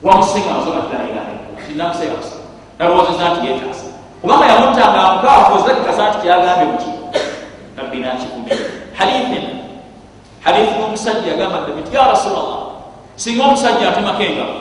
[0.02, 2.36] wamusingaozabatlailahailah sinamusegamusa
[2.78, 3.86] nalowoozeza nti yetaasa
[4.20, 6.90] kubanga yamutanga mukaafu ozakikasa nti kyagambye muki
[7.76, 8.50] rabbi nakikumi
[8.98, 9.55] hadithi
[10.46, 12.58] hadithi n'omusajja yagamba nabi nti ya rasulllah
[13.16, 14.54] singa omusajja atemako engalo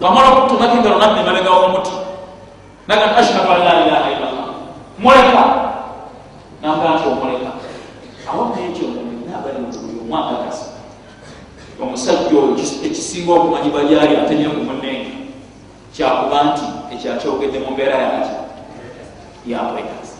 [0.00, 1.94] wamala okutumako engalo nabbi mabega w'omuti
[2.88, 4.46] naga nti ashhadu an la ilaha illallah.
[4.98, 5.42] Muleka
[6.62, 7.50] namugaa nti omuleka
[8.28, 8.86] awaekyo
[9.30, 10.66] nabali buli omwakakasa
[11.82, 15.16] omusajja oyo ekisinga okumanyibwa gyali atemye ku munenga
[15.96, 18.34] kyakuba nti ekyakyogedde mu mbeera yaki
[19.46, 20.16] yakwekasa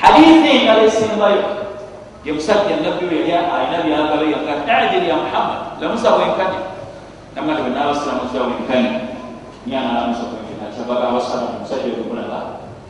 [0.00, 1.63] hadithi engala esembayo
[2.24, 6.60] ye musajja nabbi we yali alina byagalo yaga ajiri ya muhammad lamusa wenkanya
[7.36, 9.00] namati wenabasiramuza wenkanya
[9.66, 12.40] nyanalamusa kwenkanya kyabaga abasaba omusajja wekumulaba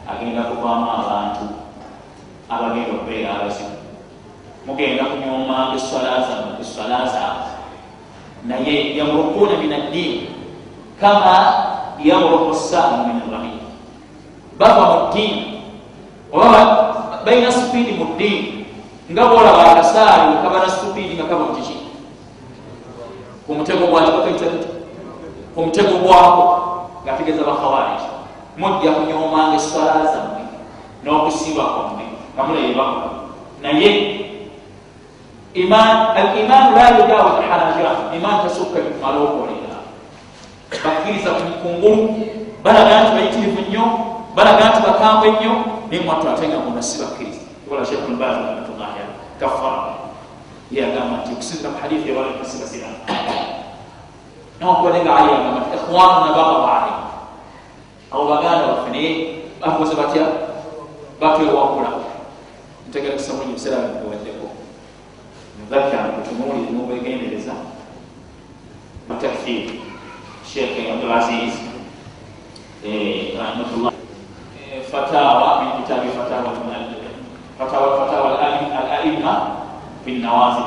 [0.06, 1.44] agenda kuvaamu abantu
[2.50, 3.76] abagenda okubeera abazibu
[4.66, 7.50] mugenda kunyomanga eswala zammwe eswala zaabwe
[8.46, 10.28] naye yamurukuna min addiini
[11.00, 11.34] kama
[12.04, 13.58] yamuruku saamu min arrahim
[14.58, 15.60] bava mu ddiini
[16.32, 16.60] oba
[17.24, 18.63] balina sipiidi mu ddiini
[19.10, 21.76] nga bolaba akasaali kabana sipiidi nga kava mukiki
[23.46, 24.46] ku mutego gwakibakaita
[25.54, 26.44] ku mutego gwako?
[27.04, 28.08] Ngategeeza bakhawariji
[28.56, 30.42] mujja kunyomanga eswala zammwe
[31.04, 32.04] n'okusiiba kwammwe
[32.34, 33.08] nga muleebakola
[33.62, 33.90] naye
[35.54, 39.78] alimaanu la yujawiz hanaja imaanu tasukka bikumala okwolera.
[40.84, 41.30] Bakkiriza
[41.62, 42.08] kungulu
[42.64, 43.84] balaga nti bayitirivu nnyo.
[44.34, 45.52] Balaga nti bakambwe nnyo.
[45.90, 47.40] Naye mwatu ate nga munda si bakkiriza.
[47.68, 48.73] Kola shekh lbaz rahmatullahi
[49.44, 49.94] kafara
[50.72, 52.88] yagamba nti okusinzira mu hadithi ewalasibasira
[54.58, 57.04] nokubalenga ali yagamba nti ikhwanuna bagaba alayhi
[58.12, 59.10] abo baganda baffe naye
[59.60, 60.24] bakoze batya
[61.20, 61.90] batwewakula
[62.88, 64.46] ntegera kusamunyi ebiseera bikuweddeko
[65.58, 67.54] mudhakara kutumuli mubegendereza
[69.08, 69.84] matakfiri
[70.48, 71.54] shekh abdulaziz
[74.90, 76.64] fatawa min kitabi fatawa
[77.58, 78.28] فتاوى فتاوى
[78.84, 79.34] الائمه
[80.04, 80.62] في النوازل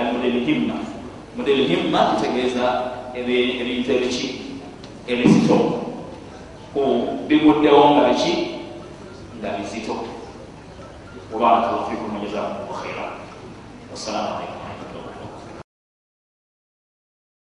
[0.00, 0.74] الموديل الهمه
[1.38, 2.82] موديل الهمه kitegeeza
[3.14, 4.28] ebintu ebiki
[5.08, 5.56] ebizito
[6.74, 6.82] ku
[7.28, 8.34] biguddewo nga biki
[9.40, 9.94] nga bizito
[11.32, 13.06] وبارك الله فيكم وجزاكم الله خيرا
[13.90, 14.61] والسلام عليكم